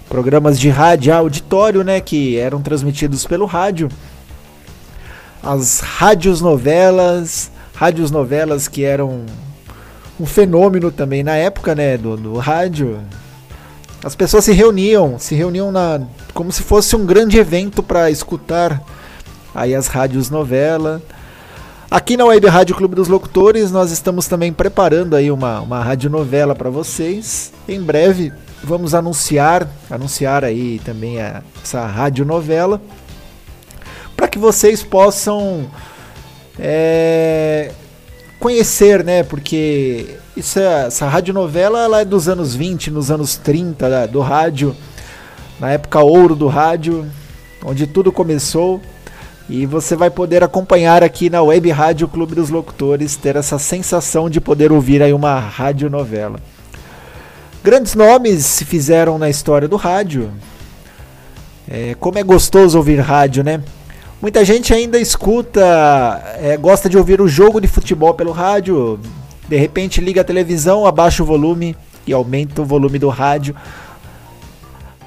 Programas 0.10 0.60
de 0.60 0.70
rádio 0.70 1.14
auditório, 1.14 1.84
né, 1.84 2.02
que 2.02 2.36
eram 2.36 2.64
transmitidos 2.64 3.28
pelo 3.28 3.46
rádio. 3.46 3.90
As 5.42 5.82
rádios 5.82 6.42
novelas, 6.42 7.52
rádios 7.76 8.10
novelas 8.10 8.68
que 8.68 8.84
eram 8.84 9.26
um 10.20 10.26
fenômeno 10.26 10.92
também 10.92 11.22
na 11.22 11.36
época, 11.36 11.76
né, 11.76 11.96
do, 11.96 12.18
do 12.18 12.38
rádio. 12.38 13.00
As 14.04 14.16
pessoas 14.16 14.46
se 14.46 14.52
reuniam, 14.52 15.20
se 15.20 15.36
reuniam 15.36 15.72
na 15.72 16.02
como 16.34 16.52
se 16.52 16.64
fosse 16.64 16.96
um 16.96 17.06
grande 17.06 17.38
evento 17.38 17.84
para 17.84 18.10
escutar 18.10 18.82
aí 19.54 19.76
as 19.76 19.86
rádios 19.86 20.32
novela. 20.32 21.02
Aqui 21.92 22.18
na 22.18 22.26
Web 22.26 22.48
Rádio 22.48 22.76
Clube 22.76 22.96
dos 22.96 23.08
Locutores, 23.08 23.72
nós 23.72 23.92
estamos 23.92 24.28
também 24.28 24.52
preparando 24.52 25.16
aí 25.16 25.30
uma, 25.30 25.60
uma 25.62 25.84
radionovela 25.84 26.56
para 26.56 26.70
vocês. 26.70 27.52
Em 27.68 27.82
breve 27.82 28.34
vamos 28.64 28.94
anunciar, 28.94 29.68
anunciar 29.90 30.44
aí 30.44 30.80
também 30.84 31.22
a, 31.22 31.42
essa 31.64 31.86
radionovela 31.86 32.82
para 34.16 34.28
que 34.28 34.38
vocês 34.38 34.84
possam 34.84 35.66
é, 36.58 37.72
conhecer, 38.40 39.04
né? 39.04 39.24
Porque 39.24 40.18
isso 40.36 40.60
é, 40.60 40.88
essa 40.88 41.08
radionovela 41.08 41.80
ela 41.80 42.02
é 42.02 42.06
dos 42.06 42.28
anos 42.28 42.54
20, 42.56 42.92
nos 42.92 43.10
anos 43.12 43.38
30 43.38 43.90
da- 43.90 44.06
do 44.06 44.20
rádio, 44.20 44.76
na 45.60 45.72
época 45.72 46.00
ouro 46.02 46.36
do 46.36 46.48
rádio, 46.48 47.06
onde 47.64 47.88
tudo 47.88 48.12
começou. 48.12 48.82
E 49.50 49.66
você 49.66 49.96
vai 49.96 50.12
poder 50.12 50.44
acompanhar 50.44 51.02
aqui 51.04 51.28
na 51.28 51.42
Web 51.42 51.72
Rádio 51.72 52.08
Clube 52.08 52.36
dos 52.36 52.52
Locutores, 52.52 53.16
ter 53.16 53.36
essa 53.36 53.58
sensação 53.58 54.30
de 54.30 54.40
poder 54.40 54.72
ouvir 54.72 55.02
aí 55.02 55.12
uma 55.12 55.40
radionovela. 55.40 56.40
Grandes 57.62 57.94
nomes 57.94 58.46
se 58.46 58.64
fizeram 58.64 59.18
na 59.18 59.30
história 59.30 59.68
do 59.68 59.76
rádio. 59.76 60.32
É, 61.70 61.96
como 62.00 62.18
é 62.18 62.24
gostoso 62.24 62.78
ouvir 62.78 63.00
rádio, 63.00 63.44
né? 63.44 63.62
Muita 64.22 64.44
gente 64.46 64.74
ainda 64.74 64.98
escuta, 64.98 65.62
é, 66.42 66.58
gosta 66.58 66.90
de 66.90 66.98
ouvir 66.98 67.22
o 67.22 67.28
jogo 67.28 67.60
de 67.60 67.68
futebol 67.68 68.14
pelo 68.14 68.32
rádio. 68.32 69.00
De 69.48 69.58
repente 69.58 70.00
liga 70.00 70.22
a 70.22 70.24
televisão, 70.24 70.86
abaixa 70.86 71.22
o 71.22 71.26
volume 71.26 71.76
e 72.08 72.14
aumenta 72.14 72.62
o 72.62 72.66
volume 72.66 72.98
do 72.98 73.10
rádio. 73.10 73.56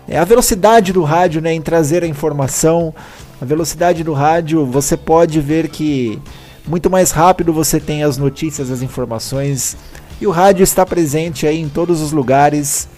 É 0.06 0.18
a 0.18 0.24
velocidade 0.24 0.92
do 0.92 1.02
rádio 1.02 1.40
né, 1.40 1.54
em 1.54 1.60
trazer 1.62 2.04
a 2.04 2.06
informação. 2.06 2.94
A 3.40 3.44
velocidade 3.44 4.04
do 4.04 4.12
rádio, 4.12 4.66
você 4.66 4.96
pode 4.96 5.40
ver 5.40 5.68
que 5.68 6.20
muito 6.66 6.90
mais 6.90 7.10
rápido 7.10 7.52
você 7.52 7.80
tem 7.80 8.04
as 8.04 8.18
notícias, 8.18 8.70
as 8.70 8.82
informações. 8.82 9.76
E 10.20 10.26
o 10.26 10.30
rádio 10.30 10.62
está 10.62 10.86
presente 10.86 11.46
aí 11.46 11.60
em 11.60 11.68
todos 11.68 12.00
os 12.00 12.12
lugares. 12.12 12.88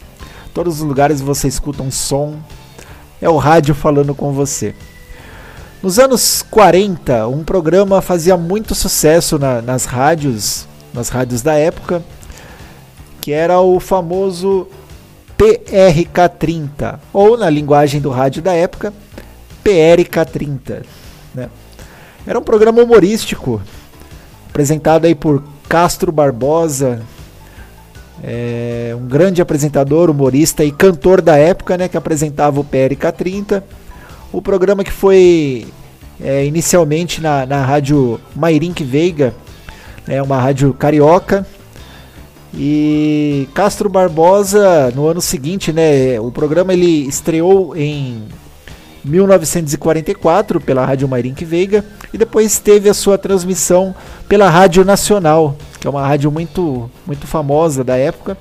Todos 0.53 0.81
os 0.81 0.87
lugares 0.87 1.21
você 1.21 1.49
escuta 1.49 1.83
um 1.83 1.91
som. 1.91 2.39
É 3.21 3.29
o 3.29 3.37
rádio 3.37 3.75
falando 3.75 4.15
com 4.15 4.33
você. 4.33 4.75
Nos 5.83 5.99
anos 5.99 6.43
40, 6.51 7.29
um 7.29 7.45
programa 7.45 8.01
fazia 8.01 8.37
muito 8.39 8.75
sucesso 8.75 9.39
na, 9.39 9.61
nas 9.61 9.85
rádios, 9.85 10.67
nas 10.95 11.11
rádios 11.11 11.43
da 11.43 11.55
época, 11.55 12.03
que 13.21 13.33
era 13.33 13.61
o 13.61 13.79
famoso 13.79 14.67
PRK30, 15.37 16.99
ou 17.13 17.37
na 17.37 17.51
linguagem 17.51 18.01
do 18.01 18.09
rádio 18.09 18.41
da 18.43 18.55
época, 18.55 18.95
PRK30. 19.63 20.85
Né? 21.35 21.51
Era 22.27 22.39
um 22.39 22.43
programa 22.43 22.83
humorístico, 22.83 23.61
apresentado 24.49 25.05
aí 25.05 25.15
por 25.15 25.43
Castro 25.75 26.13
Barbosa, 26.13 27.03
é, 28.23 28.95
um 28.97 29.09
grande 29.09 29.43
apresentador, 29.43 30.09
humorista 30.09 30.65
e 30.65 30.71
cantor 30.71 31.21
da 31.21 31.37
época, 31.37 31.77
né, 31.77 31.89
que 31.89 31.97
apresentava 31.97 32.61
o 32.61 32.65
PRK30. 32.65 33.61
O 34.33 34.41
programa 34.41 34.85
que 34.85 34.93
foi 34.93 35.67
é, 36.23 36.47
inicialmente 36.47 37.21
na, 37.21 37.45
na 37.45 37.65
rádio 37.65 38.21
Mairink 38.37 38.85
Veiga, 38.85 39.35
é 40.07 40.23
uma 40.23 40.41
rádio 40.41 40.73
carioca, 40.73 41.45
e 42.57 43.49
Castro 43.53 43.89
Barbosa, 43.89 44.93
no 44.95 45.09
ano 45.09 45.21
seguinte, 45.21 45.73
né, 45.73 46.21
o 46.21 46.31
programa 46.31 46.73
ele 46.73 47.09
estreou 47.09 47.77
em 47.77 48.23
1944 49.05 50.61
pela 50.61 50.85
Rádio 50.85 51.07
Mairink 51.07 51.45
Veiga 51.45 51.85
e 52.13 52.19
depois 52.19 52.59
teve 52.59 52.89
a 52.89 52.95
sua 52.95 53.19
transmissão 53.19 53.95
pela 54.29 54.49
Rádio 54.49 54.85
Nacional, 54.85 55.57
que 55.79 55.87
é 55.87 55.91
uma 55.91 56.07
rádio 56.07 56.31
muito, 56.31 56.91
muito 57.07 57.27
famosa 57.27 57.85
da 57.85 57.97
época. 57.97 58.37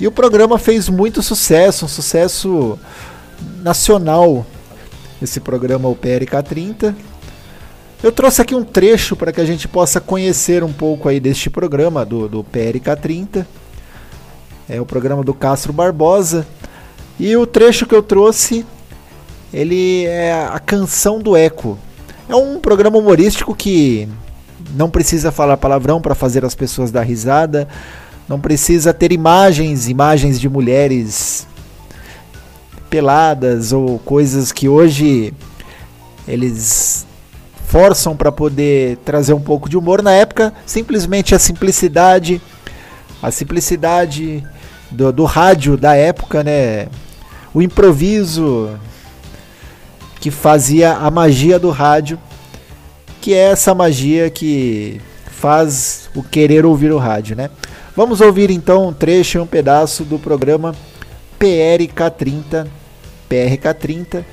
E 0.00 0.06
o 0.06 0.12
programa 0.12 0.58
fez 0.58 0.88
muito 0.88 1.22
sucesso, 1.22 1.84
um 1.84 1.88
sucesso 1.88 2.78
nacional. 3.62 4.44
Esse 5.22 5.38
programa, 5.38 5.88
o 5.88 5.94
PRK30, 5.94 6.94
eu 8.02 8.12
trouxe 8.12 8.42
aqui 8.42 8.54
um 8.54 8.64
trecho 8.64 9.16
para 9.16 9.32
que 9.32 9.40
a 9.40 9.46
gente 9.46 9.68
possa 9.68 10.00
conhecer 10.00 10.62
um 10.64 10.72
pouco 10.72 11.08
aí 11.08 11.20
deste 11.20 11.48
programa 11.48 12.04
do, 12.04 12.28
do 12.28 12.44
PRK30. 12.44 13.46
É 14.68 14.80
o 14.80 14.84
programa 14.84 15.22
do 15.22 15.32
Castro 15.32 15.72
Barbosa. 15.72 16.46
E 17.18 17.36
o 17.36 17.46
trecho 17.46 17.86
que 17.86 17.94
eu 17.94 18.02
trouxe, 18.02 18.66
ele 19.54 20.04
é 20.06 20.32
a 20.32 20.58
canção 20.58 21.20
do 21.20 21.36
Eco. 21.36 21.78
É 22.28 22.34
um 22.34 22.58
programa 22.58 22.98
humorístico 22.98 23.54
que 23.54 24.08
não 24.74 24.90
precisa 24.90 25.30
falar 25.30 25.56
palavrão 25.56 26.00
para 26.00 26.14
fazer 26.14 26.44
as 26.44 26.56
pessoas 26.56 26.90
dar 26.90 27.02
risada, 27.02 27.68
não 28.28 28.40
precisa 28.40 28.92
ter 28.92 29.12
imagens, 29.12 29.88
imagens 29.88 30.40
de 30.40 30.48
mulheres 30.48 31.46
peladas 32.90 33.72
ou 33.72 34.00
coisas 34.00 34.50
que 34.50 34.68
hoje 34.68 35.32
eles 36.26 37.06
forçam 37.68 38.16
para 38.16 38.32
poder 38.32 38.96
trazer 39.04 39.34
um 39.34 39.40
pouco 39.40 39.68
de 39.68 39.76
humor. 39.76 40.02
Na 40.02 40.12
época, 40.12 40.52
simplesmente 40.66 41.32
a 41.32 41.38
simplicidade, 41.38 42.42
a 43.22 43.30
simplicidade 43.30 44.42
do, 44.90 45.12
do 45.12 45.24
rádio 45.24 45.76
da 45.76 45.94
época, 45.94 46.42
né? 46.42 46.88
O 47.52 47.62
improviso 47.62 48.70
que 50.24 50.30
fazia 50.30 50.94
a 50.94 51.10
magia 51.10 51.58
do 51.58 51.68
rádio, 51.68 52.18
que 53.20 53.34
é 53.34 53.50
essa 53.50 53.74
magia 53.74 54.30
que 54.30 54.98
faz 55.26 56.08
o 56.16 56.22
querer 56.22 56.64
ouvir 56.64 56.90
o 56.92 56.96
rádio, 56.96 57.36
né? 57.36 57.50
Vamos 57.94 58.22
ouvir 58.22 58.48
então 58.48 58.88
um 58.88 58.92
trecho 58.94 59.42
um 59.42 59.46
pedaço 59.46 60.02
do 60.02 60.18
programa 60.18 60.74
PRK30, 61.38 62.66
PRK30 63.28 64.24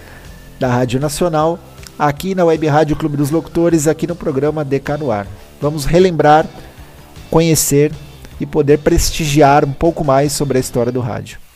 da 0.58 0.70
Rádio 0.70 0.98
Nacional 0.98 1.60
aqui 2.00 2.34
na 2.34 2.46
Web 2.46 2.66
Rádio 2.68 2.96
Clube 2.96 3.18
dos 3.18 3.30
Locutores, 3.30 3.86
aqui 3.86 4.08
no 4.08 4.16
programa 4.16 4.64
DK 4.64 4.96
no 4.98 5.12
Ar. 5.12 5.28
Vamos 5.60 5.84
relembrar, 5.84 6.48
conhecer 7.30 7.92
e 8.40 8.46
poder 8.46 8.80
prestigiar 8.80 9.66
um 9.66 9.74
pouco 9.74 10.06
mais 10.06 10.32
sobre 10.32 10.58
a 10.58 10.62
história 10.62 10.90
do 10.90 11.02
rádio. 11.02 11.51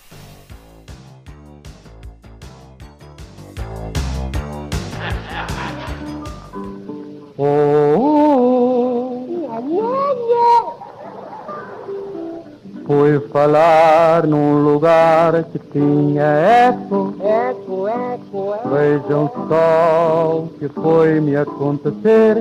Tinha 16.26 16.70
eco. 16.70 17.14
Eco, 17.20 17.88
eco, 17.88 18.54
eco. 18.56 18.70
Vejam 18.70 19.32
só 19.48 20.40
o 20.40 20.50
que 20.60 20.68
foi 20.70 21.20
me 21.20 21.36
acontecer. 21.36 22.38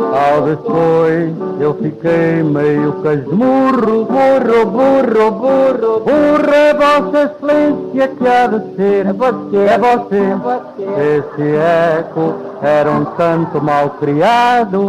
Ao 0.00 0.42
depois 0.42 1.60
eu 1.60 1.74
fiquei 1.74 2.42
meio 2.42 2.92
casmurro. 3.02 4.06
Burro, 4.06 4.66
burro, 4.66 5.30
burro. 5.32 6.00
Burro 6.00 6.52
é 6.52 6.74
Vossa 6.74 7.22
Excelência 7.24 8.08
que 8.08 8.26
há 8.26 8.46
de 8.46 8.76
ser. 8.76 9.06
É 9.06 9.12
você, 9.12 9.56
é 9.56 9.78
você. 9.78 10.16
É 10.16 10.36
você. 10.36 11.18
Esse 11.18 11.56
eco 11.98 12.34
era 12.62 12.90
um 12.90 13.04
tanto 13.04 13.62
mal 13.62 13.90
criado. 13.90 14.88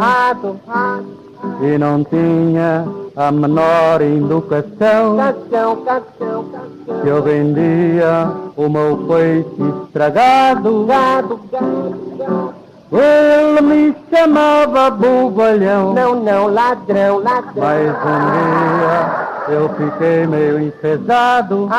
E 1.62 1.78
não 1.78 2.04
tinha 2.04 2.86
a 3.16 3.32
menor 3.32 4.02
educação. 4.02 5.18
Canção, 5.18 5.76
canção, 5.84 6.46
canção. 6.46 7.02
Que 7.02 7.08
eu 7.08 7.22
vendia 7.22 8.32
o 8.56 8.70
meu 8.70 8.98
peixe 9.08 9.86
estragado. 9.86 10.86
Gado, 10.86 11.40
gado, 11.52 12.18
gado. 12.18 12.54
Ele 12.92 13.62
me 13.62 13.96
chamava 14.10 14.90
bobalhão. 14.90 15.94
Não, 15.94 16.16
não, 16.16 16.48
ladrão, 16.48 17.20
ladrão. 17.20 17.54
Mas 17.56 17.90
um 17.90 18.20
dia 18.32 19.56
eu 19.56 19.70
fiquei 19.70 20.28
meio 20.28 20.60
enfesado. 20.60 21.70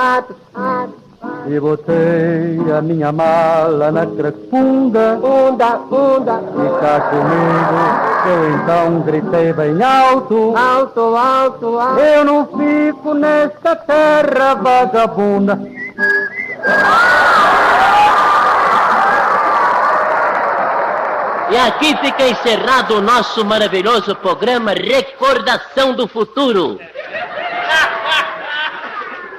E 1.47 1.59
botei 1.59 2.59
a 2.77 2.81
minha 2.83 3.11
mala 3.13 3.91
na 3.91 4.07
cracunda. 4.07 5.19
Funda, 5.21 5.81
funda. 5.89 6.41
E 6.55 6.81
cá 6.81 7.01
comigo. 7.11 8.11
Eu 8.27 8.55
então 8.55 9.01
gritei 9.01 9.53
bem 9.53 9.83
alto. 9.83 10.55
Alto, 10.57 11.17
alto, 11.17 11.79
alto. 11.79 12.01
Eu 12.01 12.25
não 12.25 12.47
fico 12.47 13.15
nesta 13.15 13.75
terra 13.77 14.55
vagabunda. 14.55 15.59
E 21.51 21.57
aqui 21.57 21.97
fica 21.97 22.29
encerrado 22.29 22.97
o 22.97 23.01
nosso 23.01 23.45
maravilhoso 23.45 24.15
programa 24.15 24.73
Recordação 24.73 25.95
do 25.95 26.07
Futuro. 26.07 26.79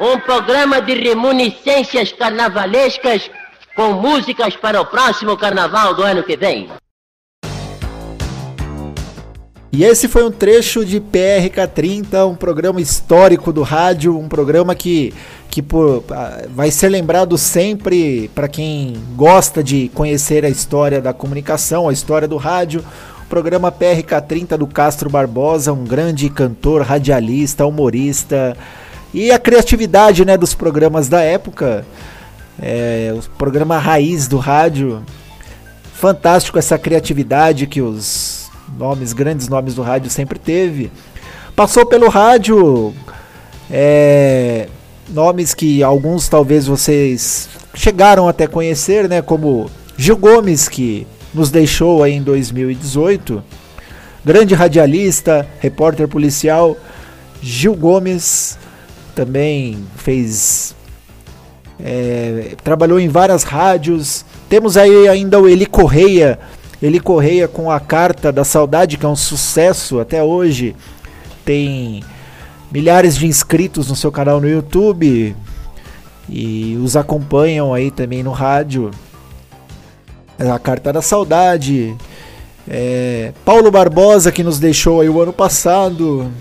Um 0.01 0.19
programa 0.19 0.81
de 0.81 0.95
reminiscências 0.95 2.11
carnavalescas 2.11 3.29
com 3.75 3.93
músicas 3.93 4.55
para 4.55 4.81
o 4.81 4.85
próximo 4.87 5.37
carnaval 5.37 5.93
do 5.93 6.01
ano 6.01 6.23
que 6.23 6.35
vem. 6.35 6.67
E 9.71 9.83
esse 9.83 10.07
foi 10.07 10.23
um 10.23 10.31
trecho 10.31 10.83
de 10.83 10.99
PRK30, 10.99 12.27
um 12.27 12.33
programa 12.33 12.81
histórico 12.81 13.53
do 13.53 13.61
rádio, 13.61 14.17
um 14.17 14.27
programa 14.27 14.73
que, 14.73 15.13
que 15.51 15.61
por, 15.61 16.03
vai 16.49 16.71
ser 16.71 16.89
lembrado 16.89 17.37
sempre 17.37 18.27
para 18.33 18.47
quem 18.47 18.95
gosta 19.15 19.63
de 19.63 19.87
conhecer 19.89 20.43
a 20.43 20.49
história 20.49 20.99
da 20.99 21.13
comunicação, 21.13 21.87
a 21.87 21.93
história 21.93 22.27
do 22.27 22.37
rádio. 22.37 22.83
O 23.23 23.29
programa 23.29 23.71
PRK30 23.71 24.57
do 24.57 24.65
Castro 24.65 25.11
Barbosa, 25.11 25.71
um 25.71 25.85
grande 25.85 26.27
cantor, 26.27 26.81
radialista, 26.81 27.67
humorista, 27.67 28.57
e 29.13 29.31
a 29.31 29.39
criatividade 29.39 30.23
né, 30.23 30.37
dos 30.37 30.53
programas 30.53 31.09
da 31.09 31.21
época, 31.21 31.85
é, 32.61 33.13
o 33.13 33.21
programa 33.37 33.77
raiz 33.77 34.27
do 34.27 34.37
rádio, 34.37 35.03
fantástico 35.93 36.57
essa 36.57 36.77
criatividade 36.77 37.67
que 37.67 37.81
os 37.81 38.49
nomes, 38.77 39.13
grandes 39.13 39.47
nomes 39.49 39.75
do 39.75 39.81
rádio 39.81 40.09
sempre 40.09 40.39
teve. 40.39 40.91
Passou 41.55 41.85
pelo 41.85 42.07
rádio 42.07 42.93
é, 43.69 44.67
nomes 45.09 45.53
que 45.53 45.83
alguns 45.83 46.29
talvez 46.29 46.65
vocês 46.65 47.49
chegaram 47.73 48.27
até 48.27 48.47
conhecer, 48.47 49.09
né? 49.09 49.21
Como 49.21 49.69
Gil 49.97 50.17
Gomes, 50.17 50.69
que 50.69 51.05
nos 51.33 51.51
deixou 51.51 52.03
aí 52.03 52.13
em 52.13 52.23
2018. 52.23 53.43
Grande 54.23 54.53
radialista, 54.53 55.47
repórter 55.59 56.07
policial. 56.07 56.77
Gil 57.41 57.75
Gomes 57.75 58.57
também 59.15 59.85
fez. 59.95 60.75
É, 61.79 62.55
trabalhou 62.63 62.99
em 62.99 63.09
várias 63.09 63.43
rádios. 63.43 64.25
Temos 64.49 64.77
aí 64.77 65.07
ainda 65.07 65.39
o 65.39 65.47
Eli 65.47 65.65
Correia. 65.65 66.39
Eli 66.81 66.99
Correia 66.99 67.47
com 67.47 67.69
a 67.69 67.79
Carta 67.79 68.31
da 68.31 68.43
Saudade, 68.43 68.97
que 68.97 69.05
é 69.05 69.09
um 69.09 69.15
sucesso 69.15 69.99
até 69.99 70.23
hoje. 70.23 70.75
Tem 71.45 72.03
milhares 72.71 73.17
de 73.17 73.27
inscritos 73.27 73.89
no 73.89 73.95
seu 73.95 74.11
canal 74.11 74.39
no 74.39 74.49
YouTube 74.49 75.35
e 76.29 76.79
os 76.81 76.95
acompanham 76.95 77.73
aí 77.73 77.91
também 77.91 78.23
no 78.23 78.31
rádio. 78.31 78.91
A 80.39 80.57
Carta 80.57 80.91
da 80.91 81.01
Saudade. 81.01 81.95
É, 82.67 83.33
Paulo 83.43 83.69
Barbosa, 83.69 84.31
que 84.31 84.43
nos 84.43 84.59
deixou 84.59 85.01
aí 85.01 85.09
o 85.09 85.21
ano 85.21 85.33
passado. 85.33 86.31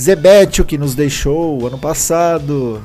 Zebetio, 0.00 0.64
que 0.64 0.78
nos 0.78 0.94
deixou 0.94 1.66
ano 1.66 1.78
passado. 1.78 2.82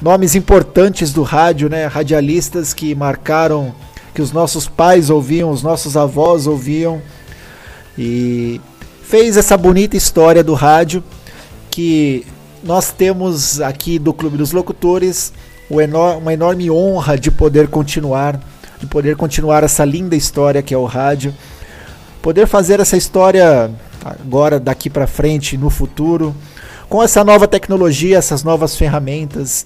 Nomes 0.00 0.34
importantes 0.34 1.12
do 1.12 1.22
rádio, 1.22 1.68
né? 1.68 1.86
Radialistas 1.86 2.72
que 2.72 2.94
marcaram, 2.94 3.74
que 4.14 4.22
os 4.22 4.32
nossos 4.32 4.68
pais 4.68 5.10
ouviam, 5.10 5.50
os 5.50 5.62
nossos 5.62 5.96
avós 5.96 6.46
ouviam. 6.46 7.02
E 7.98 8.60
fez 9.02 9.36
essa 9.36 9.56
bonita 9.56 9.96
história 9.96 10.44
do 10.44 10.54
rádio 10.54 11.02
que 11.70 12.26
nós 12.62 12.92
temos 12.92 13.60
aqui 13.60 13.98
do 13.98 14.12
Clube 14.12 14.36
dos 14.36 14.52
Locutores 14.52 15.32
uma 15.68 16.32
enorme 16.32 16.70
honra 16.70 17.18
de 17.18 17.30
poder 17.30 17.68
continuar, 17.68 18.40
de 18.78 18.86
poder 18.86 19.16
continuar 19.16 19.64
essa 19.64 19.84
linda 19.84 20.14
história 20.14 20.62
que 20.62 20.72
é 20.72 20.78
o 20.78 20.84
rádio, 20.84 21.34
poder 22.26 22.48
fazer 22.48 22.80
essa 22.80 22.96
história 22.96 23.70
agora 24.04 24.58
daqui 24.58 24.90
para 24.90 25.06
frente 25.06 25.56
no 25.56 25.70
futuro 25.70 26.34
com 26.88 27.00
essa 27.00 27.22
nova 27.22 27.46
tecnologia, 27.46 28.18
essas 28.18 28.42
novas 28.42 28.74
ferramentas. 28.74 29.64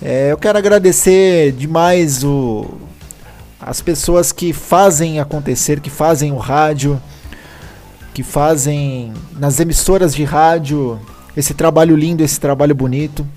É, 0.00 0.32
eu 0.32 0.38
quero 0.38 0.56
agradecer 0.56 1.52
demais 1.52 2.24
o, 2.24 2.64
as 3.60 3.82
pessoas 3.82 4.32
que 4.32 4.54
fazem 4.54 5.20
acontecer, 5.20 5.80
que 5.80 5.90
fazem 5.90 6.32
o 6.32 6.38
rádio 6.38 6.98
que 8.14 8.22
fazem 8.22 9.12
nas 9.38 9.60
emissoras 9.60 10.14
de 10.14 10.24
rádio 10.24 10.98
esse 11.36 11.52
trabalho 11.52 11.94
lindo, 11.94 12.24
esse 12.24 12.40
trabalho 12.40 12.74
bonito. 12.74 13.28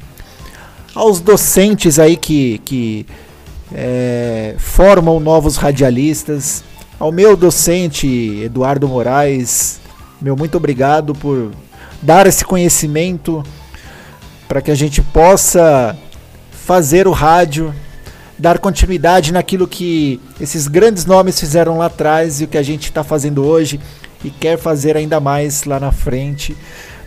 Aos 0.95 1.19
docentes 1.19 1.99
aí 1.99 2.15
que, 2.15 2.59
que 2.59 3.05
é, 3.75 4.55
formam 4.57 5.19
novos 5.19 5.57
radialistas. 5.57 6.63
Ao 6.99 7.13
meu 7.13 7.37
docente 7.37 8.41
Eduardo 8.43 8.85
Moraes, 8.85 9.79
meu 10.21 10.35
muito 10.35 10.57
obrigado 10.57 11.15
por 11.15 11.49
dar 12.01 12.27
esse 12.27 12.43
conhecimento 12.43 13.41
para 14.49 14.61
que 14.61 14.69
a 14.69 14.75
gente 14.75 15.01
possa 15.01 15.97
fazer 16.51 17.07
o 17.07 17.13
rádio, 17.13 17.73
dar 18.37 18.59
continuidade 18.59 19.31
naquilo 19.31 19.65
que 19.65 20.19
esses 20.41 20.67
grandes 20.67 21.05
nomes 21.05 21.39
fizeram 21.39 21.77
lá 21.77 21.85
atrás 21.85 22.41
e 22.41 22.43
o 22.43 22.47
que 22.49 22.57
a 22.57 22.63
gente 22.63 22.89
está 22.89 23.01
fazendo 23.01 23.45
hoje 23.45 23.79
e 24.21 24.29
quer 24.29 24.57
fazer 24.57 24.97
ainda 24.97 25.21
mais 25.21 25.63
lá 25.63 25.79
na 25.79 25.93
frente 25.93 26.53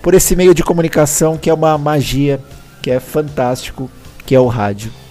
por 0.01 0.15
esse 0.15 0.35
meio 0.35 0.55
de 0.55 0.63
comunicação 0.63 1.37
que 1.37 1.51
é 1.51 1.55
uma 1.55 1.77
magia, 1.77 2.41
que 2.81 2.91
é 2.91 2.99
fantástico, 2.99 3.91
que 4.25 4.35
é 4.35 4.41
o 4.41 4.47
rádio. 4.47 5.02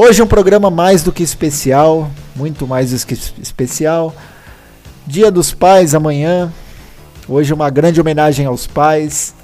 Hoje 0.00 0.20
é 0.20 0.24
um 0.24 0.28
programa 0.28 0.70
mais 0.70 1.02
do 1.02 1.10
que 1.10 1.24
especial, 1.24 2.08
muito 2.36 2.68
mais 2.68 2.92
do 2.92 3.04
que 3.04 3.14
especial. 3.42 4.14
Dia 5.04 5.28
dos 5.28 5.52
Pais 5.52 5.92
amanhã. 5.92 6.52
Hoje 7.28 7.52
uma 7.52 7.68
grande 7.68 8.00
homenagem 8.00 8.46
aos 8.46 8.64
pais, 8.64 9.34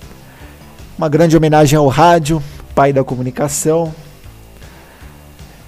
uma 0.96 1.08
grande 1.08 1.36
homenagem 1.36 1.76
ao 1.76 1.88
rádio, 1.88 2.40
pai 2.72 2.92
da 2.92 3.02
comunicação. 3.02 3.92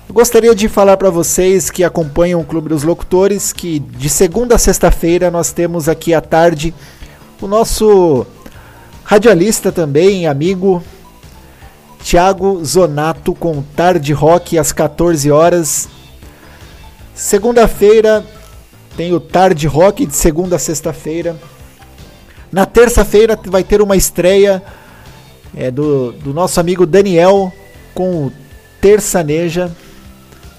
Eu 0.09 0.15
gostaria 0.15 0.55
de 0.55 0.69
falar 0.69 0.97
para 0.97 1.11
vocês 1.11 1.69
que 1.69 1.83
acompanham 1.83 2.41
o 2.41 2.45
Clube 2.45 2.69
dos 2.69 2.85
Locutores 2.85 3.53
que 3.53 3.81
de 3.81 4.09
segunda 4.09 4.55
a 4.55 4.59
sexta-feira 4.59 5.33
nós 5.33 5.51
temos 5.51 5.89
aqui 5.89 6.15
à 6.15 6.21
tarde 6.21 6.73
o 7.43 7.49
nosso 7.49 8.25
radialista 9.03 9.73
também, 9.73 10.29
amigo 10.29 10.81
Thiago 12.07 12.65
Zonato 12.65 13.35
com 13.35 13.65
Tarde 13.75 14.13
Rock 14.13 14.57
às 14.57 14.71
14 14.71 15.29
horas. 15.33 15.89
Segunda-feira 17.13 18.25
tem 18.97 19.13
o 19.13 19.19
Tarde 19.19 19.67
Rock 19.67 20.07
de 20.07 20.15
segunda 20.15 20.55
a 20.55 20.59
sexta-feira. 20.61 21.37
Na 22.53 22.65
terça-feira 22.65 23.37
vai 23.47 23.65
ter 23.65 23.83
uma 23.83 23.97
estreia 23.97 24.63
é, 25.53 25.69
do, 25.69 26.13
do 26.13 26.33
nosso 26.33 26.61
amigo 26.61 26.87
Daniel 26.87 27.53
com 27.93 28.31
Terçaneja 28.81 29.73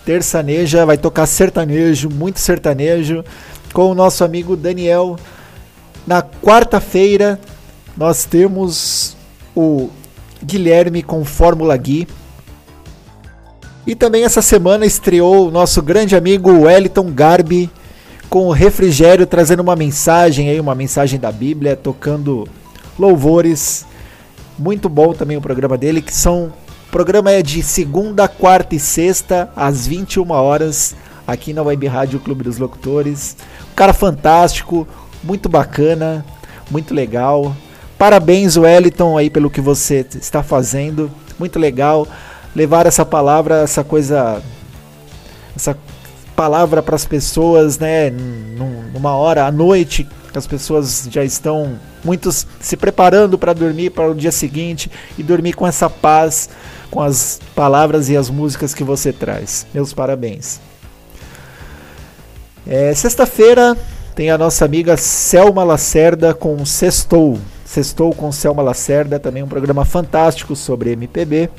terçaneja, 0.04 0.86
vai 0.86 0.98
tocar 0.98 1.26
sertanejo, 1.26 2.10
muito 2.10 2.40
sertanejo, 2.40 3.26
com 3.74 3.92
o 3.92 3.94
nosso 3.96 4.24
amigo 4.24 4.56
Daniel. 4.56 5.18
Na 6.06 6.22
quarta-feira, 6.22 7.38
nós 7.98 8.24
temos 8.24 9.18
o 9.54 9.90
Guilherme 10.48 11.04
com 11.04 11.26
Fórmula 11.26 11.76
Gui. 11.76 12.08
E 13.86 13.94
também 13.94 14.24
essa 14.24 14.42
semana 14.42 14.86
estreou 14.86 15.48
o 15.48 15.52
nosso 15.52 15.82
grande 15.82 16.16
amigo 16.16 16.62
Wellington 16.62 17.12
Garbi 17.12 17.70
com 18.30 18.48
o 18.48 18.52
refrigério, 18.52 19.26
trazendo 19.26 19.62
uma 19.62 19.76
mensagem 19.76 20.50
aí, 20.50 20.60
uma 20.60 20.74
mensagem 20.74 21.20
da 21.20 21.32
Bíblia, 21.32 21.76
tocando 21.76 22.48
louvores. 22.98 23.86
Muito 24.58 24.88
bom 24.88 25.14
também 25.14 25.38
o 25.38 25.42
programa 25.42 25.78
dele, 25.78 26.02
que 26.02 26.14
são 26.14 26.46
o 26.88 26.90
programa 26.90 27.30
é 27.32 27.42
de 27.42 27.62
segunda, 27.62 28.28
quarta 28.30 28.74
e 28.74 28.80
sexta, 28.80 29.52
às 29.56 29.86
21 29.86 30.32
horas, 30.32 30.96
aqui 31.28 31.52
na 31.52 31.62
Web 31.62 31.86
Rádio 31.88 32.20
Clube 32.20 32.46
dos 32.46 32.58
Locutores. 32.58 33.36
Um 33.72 33.76
cara 33.76 33.94
fantástico, 33.94 34.88
muito 35.22 35.50
bacana, 35.50 36.26
muito 36.72 36.94
legal. 36.94 37.54
Parabéns, 37.98 38.58
Wellington, 38.58 39.18
aí 39.18 39.30
pelo 39.30 39.50
que 39.50 39.62
você 39.62 40.06
está 40.16 40.44
fazendo. 40.44 41.10
Muito 41.40 41.58
legal 41.58 42.08
levar 42.56 42.86
essa 42.86 43.06
palavra, 43.06 43.62
essa 43.62 43.84
coisa, 43.84 44.42
essa 45.56 45.78
palavra 46.36 46.82
para 46.84 46.96
as 46.96 47.06
pessoas, 47.06 47.80
né? 47.80 48.12
Numa 48.94 49.16
hora 49.16 49.46
à 49.46 49.52
noite, 49.52 50.08
as 50.34 50.46
pessoas 50.46 51.08
já 51.10 51.24
estão 51.24 51.80
muitos 52.04 52.46
se 52.60 52.78
preparando 52.78 53.38
para 53.38 53.54
dormir 53.54 53.90
para 53.90 54.10
o 54.10 54.16
dia 54.16 54.32
seguinte 54.32 54.90
e 55.18 55.24
dormir 55.24 55.54
com 55.54 55.66
essa 55.66 55.90
paz 55.90 56.50
com 56.90 57.02
as 57.02 57.40
palavras 57.56 58.10
e 58.10 58.18
as 58.18 58.30
músicas 58.30 58.74
que 58.74 58.84
você 58.84 59.12
traz. 59.12 59.66
Meus 59.74 59.94
parabéns. 59.94 60.60
É, 62.66 62.94
Sexta-feira 62.94 63.78
tem 64.16 64.30
a 64.30 64.38
nossa 64.38 64.66
amiga 64.66 64.98
Selma 64.98 65.64
Lacerda 65.64 66.34
com 66.34 66.66
Sextou. 66.66 67.38
Sextou 67.68 68.14
com 68.14 68.32
Selma 68.32 68.64
Lacerda, 68.64 69.20
também 69.20 69.44
um 69.44 69.48
programa 69.48 69.84
fantástico 69.84 70.56
sobre 70.56 70.94
MPB. 70.94 71.50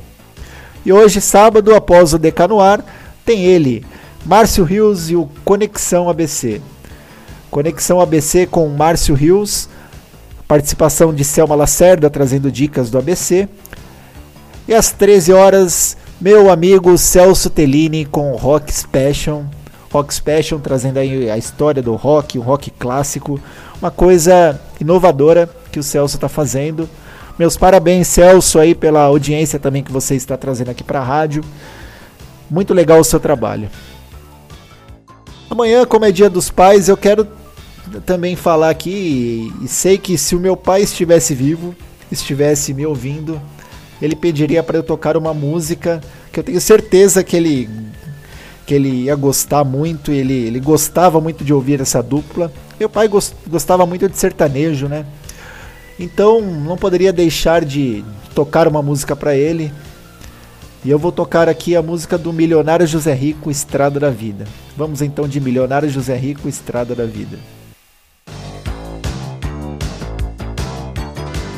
E 0.82 0.90
hoje, 0.90 1.20
sábado, 1.20 1.74
após 1.74 2.14
o 2.14 2.18
Decanoar, 2.18 2.82
tem 3.26 3.44
ele, 3.44 3.84
Márcio 4.24 4.64
Rios 4.64 5.10
e 5.10 5.16
o 5.16 5.28
Conexão 5.44 6.08
ABC. 6.08 6.62
Conexão 7.50 8.00
ABC 8.00 8.46
com 8.46 8.66
Márcio 8.70 9.14
Rios, 9.14 9.68
participação 10.48 11.12
de 11.12 11.22
Selma 11.24 11.54
Lacerda 11.54 12.08
trazendo 12.08 12.50
dicas 12.50 12.88
do 12.88 12.96
ABC. 12.96 13.46
E 14.66 14.72
às 14.72 14.90
13 14.90 15.34
horas, 15.34 15.94
meu 16.18 16.50
amigo 16.50 16.96
Celso 16.96 17.50
Tellini 17.50 18.06
com 18.06 18.32
Rock 18.32 18.72
Special. 18.72 19.44
Rock 19.92 20.14
Special 20.14 20.58
trazendo 20.58 20.96
aí 20.96 21.30
a 21.30 21.36
história 21.36 21.82
do 21.82 21.94
rock, 21.96 22.38
um 22.38 22.42
rock 22.42 22.70
clássico, 22.70 23.38
uma 23.78 23.90
coisa 23.90 24.58
inovadora 24.80 25.57
que 25.70 25.78
o 25.78 25.82
Celso 25.82 26.16
está 26.16 26.28
fazendo. 26.28 26.88
Meus 27.38 27.56
parabéns, 27.56 28.08
Celso, 28.08 28.58
aí 28.58 28.74
pela 28.74 29.02
audiência 29.02 29.58
também 29.58 29.82
que 29.82 29.92
você 29.92 30.14
está 30.16 30.36
trazendo 30.36 30.70
aqui 30.70 30.82
para 30.82 31.00
a 31.00 31.04
rádio. 31.04 31.44
Muito 32.50 32.74
legal 32.74 32.98
o 32.98 33.04
seu 33.04 33.20
trabalho. 33.20 33.68
Amanhã, 35.50 35.84
como 35.86 36.04
é 36.04 36.12
Dia 36.12 36.28
dos 36.28 36.50
Pais, 36.50 36.88
eu 36.88 36.96
quero 36.96 37.26
também 38.04 38.36
falar 38.36 38.70
aqui 38.70 39.52
e 39.62 39.68
sei 39.68 39.96
que 39.96 40.18
se 40.18 40.36
o 40.36 40.40
meu 40.40 40.56
pai 40.56 40.82
estivesse 40.82 41.34
vivo, 41.34 41.74
estivesse 42.12 42.74
me 42.74 42.84
ouvindo, 42.84 43.40
ele 44.00 44.14
pediria 44.14 44.62
para 44.62 44.76
eu 44.76 44.82
tocar 44.82 45.16
uma 45.16 45.32
música 45.32 46.00
que 46.32 46.38
eu 46.38 46.44
tenho 46.44 46.60
certeza 46.60 47.24
que 47.24 47.36
ele 47.36 47.68
que 48.66 48.74
ele 48.74 49.04
ia 49.04 49.16
gostar 49.16 49.64
muito, 49.64 50.12
ele, 50.12 50.34
ele 50.34 50.60
gostava 50.60 51.18
muito 51.22 51.42
de 51.42 51.54
ouvir 51.54 51.80
essa 51.80 52.02
dupla. 52.02 52.52
Meu 52.78 52.90
pai 52.90 53.08
gos- 53.08 53.34
gostava 53.46 53.86
muito 53.86 54.06
de 54.06 54.18
sertanejo, 54.18 54.86
né? 54.86 55.06
Então 55.98 56.40
não 56.40 56.76
poderia 56.76 57.12
deixar 57.12 57.64
de 57.64 58.04
tocar 58.34 58.68
uma 58.68 58.82
música 58.82 59.16
para 59.16 59.34
ele. 59.34 59.72
E 60.84 60.90
eu 60.90 60.98
vou 60.98 61.10
tocar 61.10 61.48
aqui 61.48 61.74
a 61.74 61.82
música 61.82 62.16
do 62.16 62.32
Milionário 62.32 62.86
José 62.86 63.12
Rico, 63.12 63.50
Estrada 63.50 63.98
da 63.98 64.10
Vida. 64.10 64.46
Vamos 64.76 65.02
então 65.02 65.26
de 65.26 65.40
Milionário 65.40 65.90
José 65.90 66.16
Rico, 66.16 66.48
Estrada 66.48 66.94
da 66.94 67.04
Vida. 67.04 67.36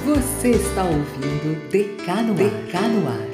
Você 0.07 0.51
está 0.53 0.85
ouvindo 0.85 1.69
DK 1.69 2.23
no, 2.23 2.35
DK 2.35 2.79
no 2.89 3.09
ar. 3.09 3.30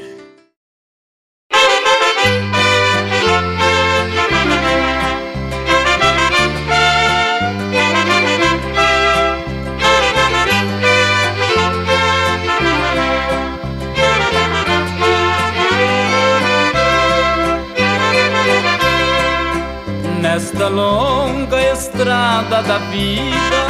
Da 22.63 22.79
vida 22.79 23.67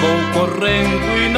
Vou 0.00 0.46
correndo 0.46 1.18
e 1.18 1.28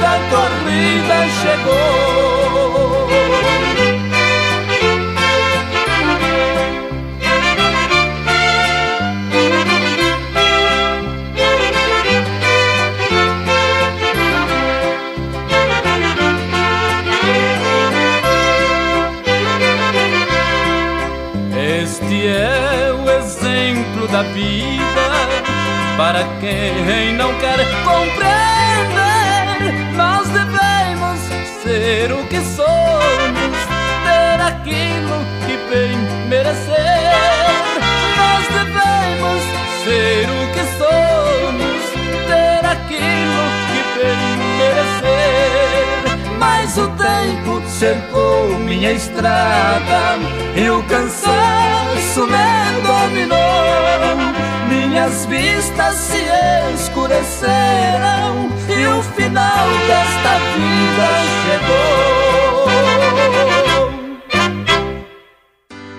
da 0.00 0.18
corrida 0.30 1.28
chegou. 1.40 3.08
Este 21.82 22.28
é 22.28 22.92
o 22.92 23.10
exemplo 23.10 24.08
da 24.08 24.22
vida 24.22 24.78
para 25.96 26.22
quem 26.40 27.14
não 27.14 27.32
quer 27.34 27.58
compreender. 27.84 28.97
Ser 32.08 32.14
o 32.14 32.24
que 32.24 32.40
somos, 32.40 33.58
ter 34.04 34.40
aquilo 34.40 35.18
que 35.46 35.56
bem 35.68 35.94
merecer. 36.28 36.74
Nós 38.16 38.44
devemos 38.48 39.42
ser 39.84 40.26
o 40.30 40.40
que 40.54 40.64
somos, 40.78 41.82
ter 42.26 42.64
aquilo 42.64 43.44
que 43.68 43.80
bem 43.98 44.24
merecer. 44.56 45.98
Mas 46.38 46.78
o 46.78 46.88
tempo 46.96 47.62
cercou 47.68 48.58
minha 48.60 48.92
estrada 48.92 50.18
e 50.56 50.70
o 50.70 50.82
cansaço 50.84 52.26
me 52.26 52.80
dominou. 52.86 53.38
Minhas 54.68 55.26
vistas 55.26 55.94
se 55.94 56.24
escureceram 56.74 58.48
e 58.78 58.86
o 58.86 59.02
final 59.02 59.68
desta 59.88 60.38
vida 60.54 61.08
chegou. 61.42 61.98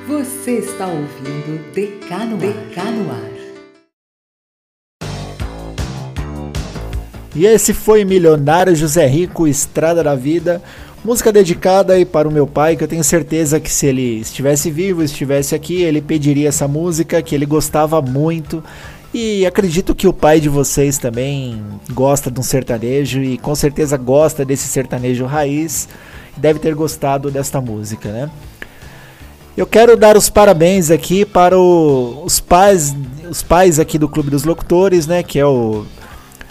Você 0.07 0.51
está 0.59 0.87
ouvindo 0.87 1.59
DK 1.73 2.25
no, 2.25 2.37
DK 2.37 2.81
no 2.91 3.11
ar. 3.11 3.29
E 7.35 7.45
esse 7.45 7.73
foi 7.73 8.05
Milionário 8.05 8.75
José 8.75 9.05
Rico, 9.05 9.47
Estrada 9.47 10.01
da 10.03 10.15
Vida. 10.15 10.61
Música 11.03 11.31
dedicada 11.31 11.93
aí 11.93 12.05
para 12.05 12.27
o 12.27 12.31
meu 12.31 12.47
pai, 12.47 12.75
que 12.75 12.83
eu 12.83 12.87
tenho 12.87 13.03
certeza 13.03 13.59
que 13.59 13.71
se 13.71 13.87
ele 13.87 14.19
estivesse 14.19 14.69
vivo, 14.71 15.03
estivesse 15.03 15.55
aqui, 15.55 15.81
ele 15.81 16.01
pediria 16.01 16.49
essa 16.49 16.67
música, 16.67 17.21
que 17.21 17.35
ele 17.35 17.45
gostava 17.45 18.01
muito. 18.01 18.63
E 19.13 19.45
acredito 19.45 19.95
que 19.95 20.07
o 20.07 20.13
pai 20.13 20.39
de 20.39 20.49
vocês 20.49 20.97
também 20.99 21.61
gosta 21.91 22.29
de 22.29 22.39
um 22.39 22.43
sertanejo 22.43 23.21
e 23.23 23.37
com 23.39 23.55
certeza 23.55 23.97
gosta 23.97 24.45
desse 24.45 24.67
sertanejo 24.67 25.25
raiz. 25.25 25.89
Deve 26.37 26.59
ter 26.59 26.75
gostado 26.75 27.31
desta 27.31 27.59
música, 27.59 28.11
né? 28.11 28.29
Eu 29.57 29.65
quero 29.65 29.97
dar 29.97 30.15
os 30.15 30.29
parabéns 30.29 30.91
aqui 30.91 31.25
para 31.25 31.57
o- 31.57 32.23
os 32.23 32.39
pais, 32.39 32.95
os 33.29 33.41
pais 33.41 33.79
aqui 33.79 33.97
do 33.97 34.07
Clube 34.07 34.29
dos 34.29 34.43
Locutores, 34.43 35.05
né, 35.07 35.21
que 35.21 35.37
é 35.39 35.45
o 35.45 35.85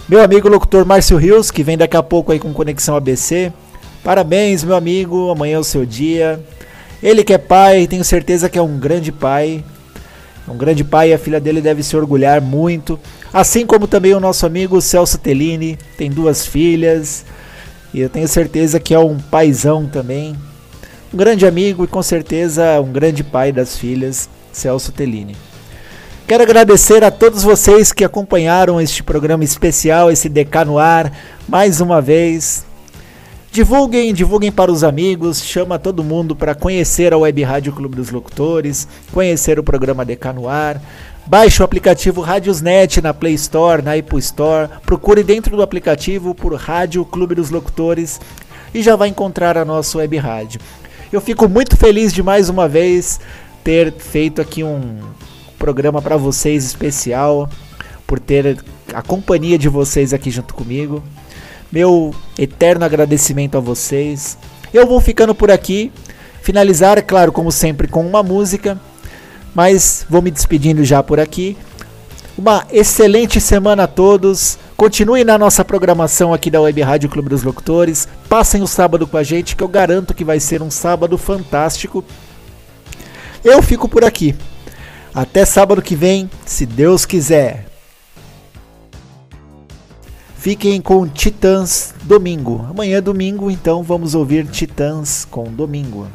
meu 0.08 0.20
amigo 0.22 0.48
locutor 0.48 0.84
Márcio 0.84 1.16
Rios, 1.16 1.50
que 1.50 1.62
vem 1.62 1.78
daqui 1.78 1.96
a 1.96 2.02
pouco 2.02 2.32
aí 2.32 2.38
com 2.38 2.52
Conexão 2.52 2.96
ABC. 2.96 3.52
Parabéns, 4.02 4.64
meu 4.64 4.76
amigo, 4.76 5.30
amanhã 5.30 5.56
é 5.56 5.58
o 5.58 5.64
seu 5.64 5.86
dia. 5.86 6.42
Ele 7.02 7.22
que 7.22 7.32
é 7.32 7.38
pai, 7.38 7.86
tenho 7.86 8.04
certeza 8.04 8.48
que 8.48 8.58
é 8.58 8.62
um 8.62 8.78
grande 8.78 9.12
pai. 9.12 9.64
Um 10.50 10.56
grande 10.56 10.82
pai 10.82 11.10
e 11.10 11.14
a 11.14 11.18
filha 11.18 11.40
dele 11.40 11.60
deve 11.60 11.82
se 11.82 11.96
orgulhar 11.96 12.40
muito. 12.40 12.98
Assim 13.32 13.66
como 13.66 13.86
também 13.86 14.14
o 14.14 14.20
nosso 14.20 14.46
amigo 14.46 14.80
Celso 14.80 15.18
Tellini, 15.18 15.78
tem 15.96 16.10
duas 16.10 16.46
filhas. 16.46 17.24
E 17.92 18.00
eu 18.00 18.08
tenho 18.08 18.28
certeza 18.28 18.80
que 18.80 18.94
é 18.94 18.98
um 18.98 19.18
paizão 19.18 19.86
também. 19.86 20.36
Um 21.12 21.16
grande 21.16 21.46
amigo 21.46 21.84
e 21.84 21.86
com 21.86 22.02
certeza 22.02 22.80
um 22.80 22.92
grande 22.92 23.24
pai 23.24 23.52
das 23.52 23.76
filhas, 23.76 24.28
Celso 24.52 24.92
Tellini. 24.92 25.36
Quero 26.26 26.42
agradecer 26.42 27.02
a 27.02 27.10
todos 27.10 27.42
vocês 27.42 27.90
que 27.90 28.04
acompanharam 28.04 28.78
este 28.78 29.02
programa 29.02 29.42
especial, 29.42 30.10
esse 30.10 30.28
DK 30.28 30.64
no 30.66 30.78
ar, 30.78 31.10
mais 31.48 31.80
uma 31.80 32.02
vez. 32.02 32.67
Divulguem, 33.58 34.14
divulguem 34.14 34.52
para 34.52 34.70
os 34.70 34.84
amigos, 34.84 35.42
chama 35.42 35.80
todo 35.80 36.04
mundo 36.04 36.36
para 36.36 36.54
conhecer 36.54 37.12
a 37.12 37.18
Web 37.18 37.42
Rádio 37.42 37.72
Clube 37.72 37.96
dos 37.96 38.08
Locutores, 38.08 38.86
conhecer 39.10 39.58
o 39.58 39.64
programa 39.64 40.04
DK 40.04 40.32
no 40.32 40.48
ar. 40.48 40.80
Baixe 41.26 41.60
o 41.60 41.64
aplicativo 41.64 42.20
Radiosnet 42.20 43.02
na 43.02 43.12
Play 43.12 43.34
Store, 43.34 43.82
na 43.82 43.94
Apple 43.94 44.20
Store. 44.20 44.68
Procure 44.86 45.24
dentro 45.24 45.56
do 45.56 45.62
aplicativo 45.62 46.36
por 46.36 46.54
Rádio 46.54 47.04
Clube 47.04 47.34
dos 47.34 47.50
Locutores 47.50 48.20
e 48.72 48.80
já 48.80 48.94
vai 48.94 49.08
encontrar 49.08 49.58
a 49.58 49.64
nossa 49.64 49.98
web 49.98 50.16
rádio. 50.18 50.60
Eu 51.12 51.20
fico 51.20 51.48
muito 51.48 51.76
feliz 51.76 52.12
de 52.12 52.22
mais 52.22 52.48
uma 52.48 52.68
vez 52.68 53.18
ter 53.64 53.92
feito 53.92 54.40
aqui 54.40 54.62
um 54.62 55.00
programa 55.58 56.00
para 56.00 56.16
vocês 56.16 56.64
especial, 56.64 57.50
por 58.06 58.20
ter 58.20 58.56
a 58.94 59.02
companhia 59.02 59.58
de 59.58 59.68
vocês 59.68 60.14
aqui 60.14 60.30
junto 60.30 60.54
comigo. 60.54 61.02
Meu 61.70 62.14
eterno 62.38 62.84
agradecimento 62.84 63.56
a 63.56 63.60
vocês. 63.60 64.38
Eu 64.72 64.86
vou 64.86 65.00
ficando 65.00 65.34
por 65.34 65.50
aqui. 65.50 65.92
Finalizar, 66.42 67.02
claro, 67.04 67.30
como 67.30 67.52
sempre, 67.52 67.88
com 67.88 68.06
uma 68.06 68.22
música. 68.22 68.80
Mas 69.54 70.06
vou 70.08 70.22
me 70.22 70.30
despedindo 70.30 70.84
já 70.84 71.02
por 71.02 71.20
aqui. 71.20 71.56
Uma 72.38 72.64
excelente 72.72 73.40
semana 73.40 73.82
a 73.82 73.88
todos. 73.88 74.58
Continuem 74.76 75.24
na 75.24 75.36
nossa 75.36 75.64
programação 75.64 76.32
aqui 76.32 76.50
da 76.50 76.60
Web 76.60 76.80
Rádio 76.80 77.08
Clube 77.10 77.28
dos 77.28 77.42
Locutores. 77.42 78.08
Passem 78.28 78.62
o 78.62 78.66
sábado 78.66 79.06
com 79.06 79.16
a 79.16 79.22
gente, 79.22 79.56
que 79.56 79.62
eu 79.62 79.68
garanto 79.68 80.14
que 80.14 80.24
vai 80.24 80.38
ser 80.38 80.62
um 80.62 80.70
sábado 80.70 81.18
fantástico. 81.18 82.04
Eu 83.44 83.60
fico 83.62 83.88
por 83.88 84.04
aqui. 84.04 84.34
Até 85.12 85.44
sábado 85.44 85.82
que 85.82 85.96
vem, 85.96 86.30
se 86.46 86.64
Deus 86.64 87.04
quiser. 87.04 87.67
Fiquem 90.48 90.80
com 90.80 91.06
Titãs 91.06 91.94
domingo. 92.04 92.64
Amanhã 92.70 92.96
é 92.96 93.00
domingo, 93.02 93.50
então 93.50 93.82
vamos 93.82 94.14
ouvir 94.14 94.46
Titãs 94.46 95.26
com 95.26 95.44
domingo. 95.44 96.08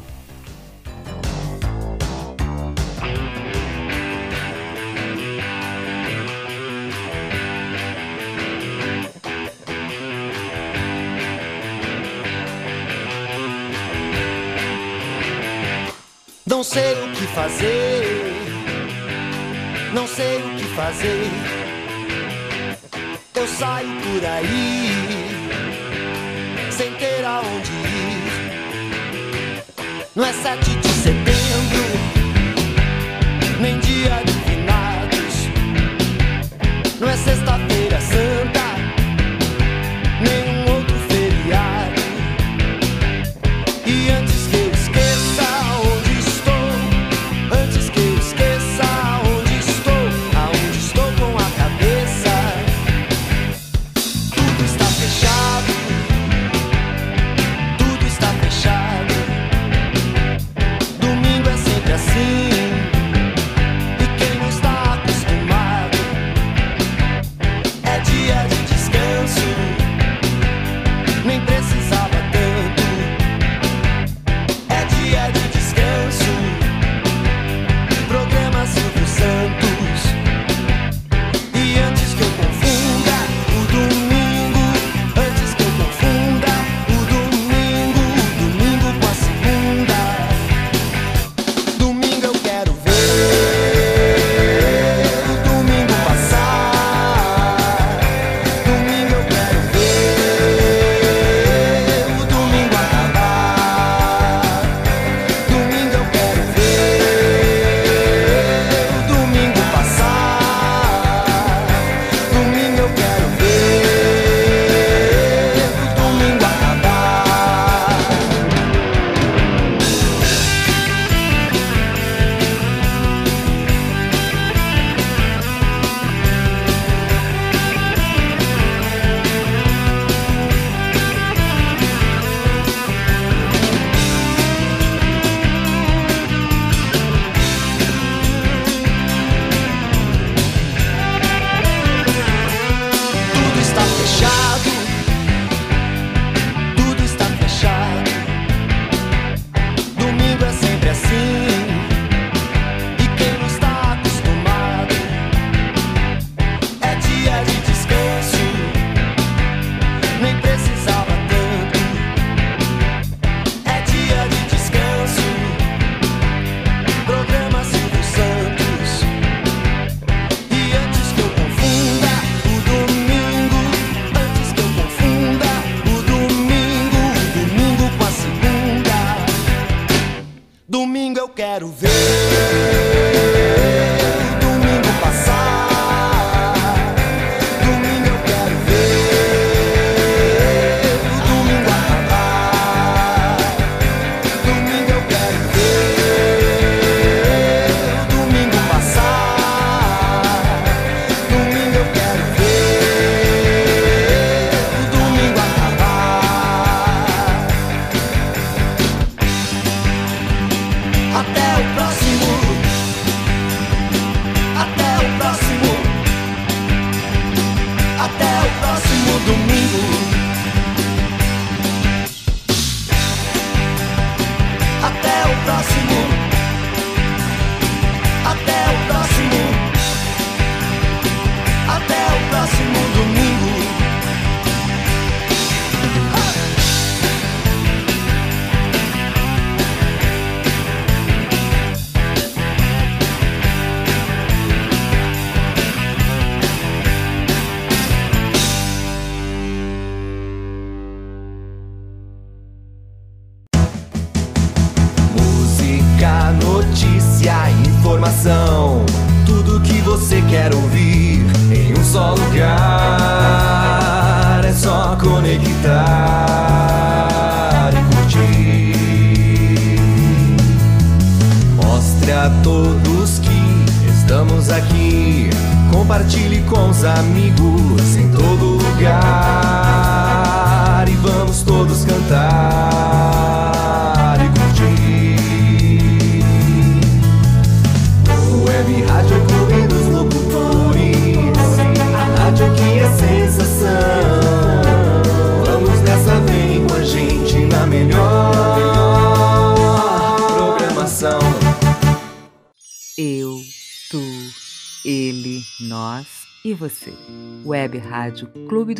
Não 16.44 16.64
sei 16.64 16.92
o 17.04 17.12
que 17.12 17.24
fazer, 17.28 18.32
não 19.94 20.08
sei 20.08 20.38
o 20.38 20.56
que 20.56 20.64
fazer 20.74 21.73
eu 23.36 23.48
saio 23.48 23.88
por 24.00 24.24
aí 24.24 25.28
sem 26.70 26.92
ter 26.94 27.24
aonde 27.24 27.72
ir. 27.72 29.64
Não 30.14 30.24
é 30.24 30.32
7 30.32 30.70
de 30.76 30.88
setembro, 30.88 31.84
nem 33.60 33.80
dia 33.80 34.22
de 34.24 34.32
finados. 34.48 35.48
Não 37.00 37.08
é 37.08 37.16
sexta-feira 37.16 38.00
santa. 38.00 38.53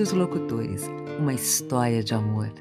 Os 0.05 0.12
locutores 0.12 0.82
uma 1.18 1.32
história 1.32 2.05
de 2.05 2.12
amor. 2.12 2.52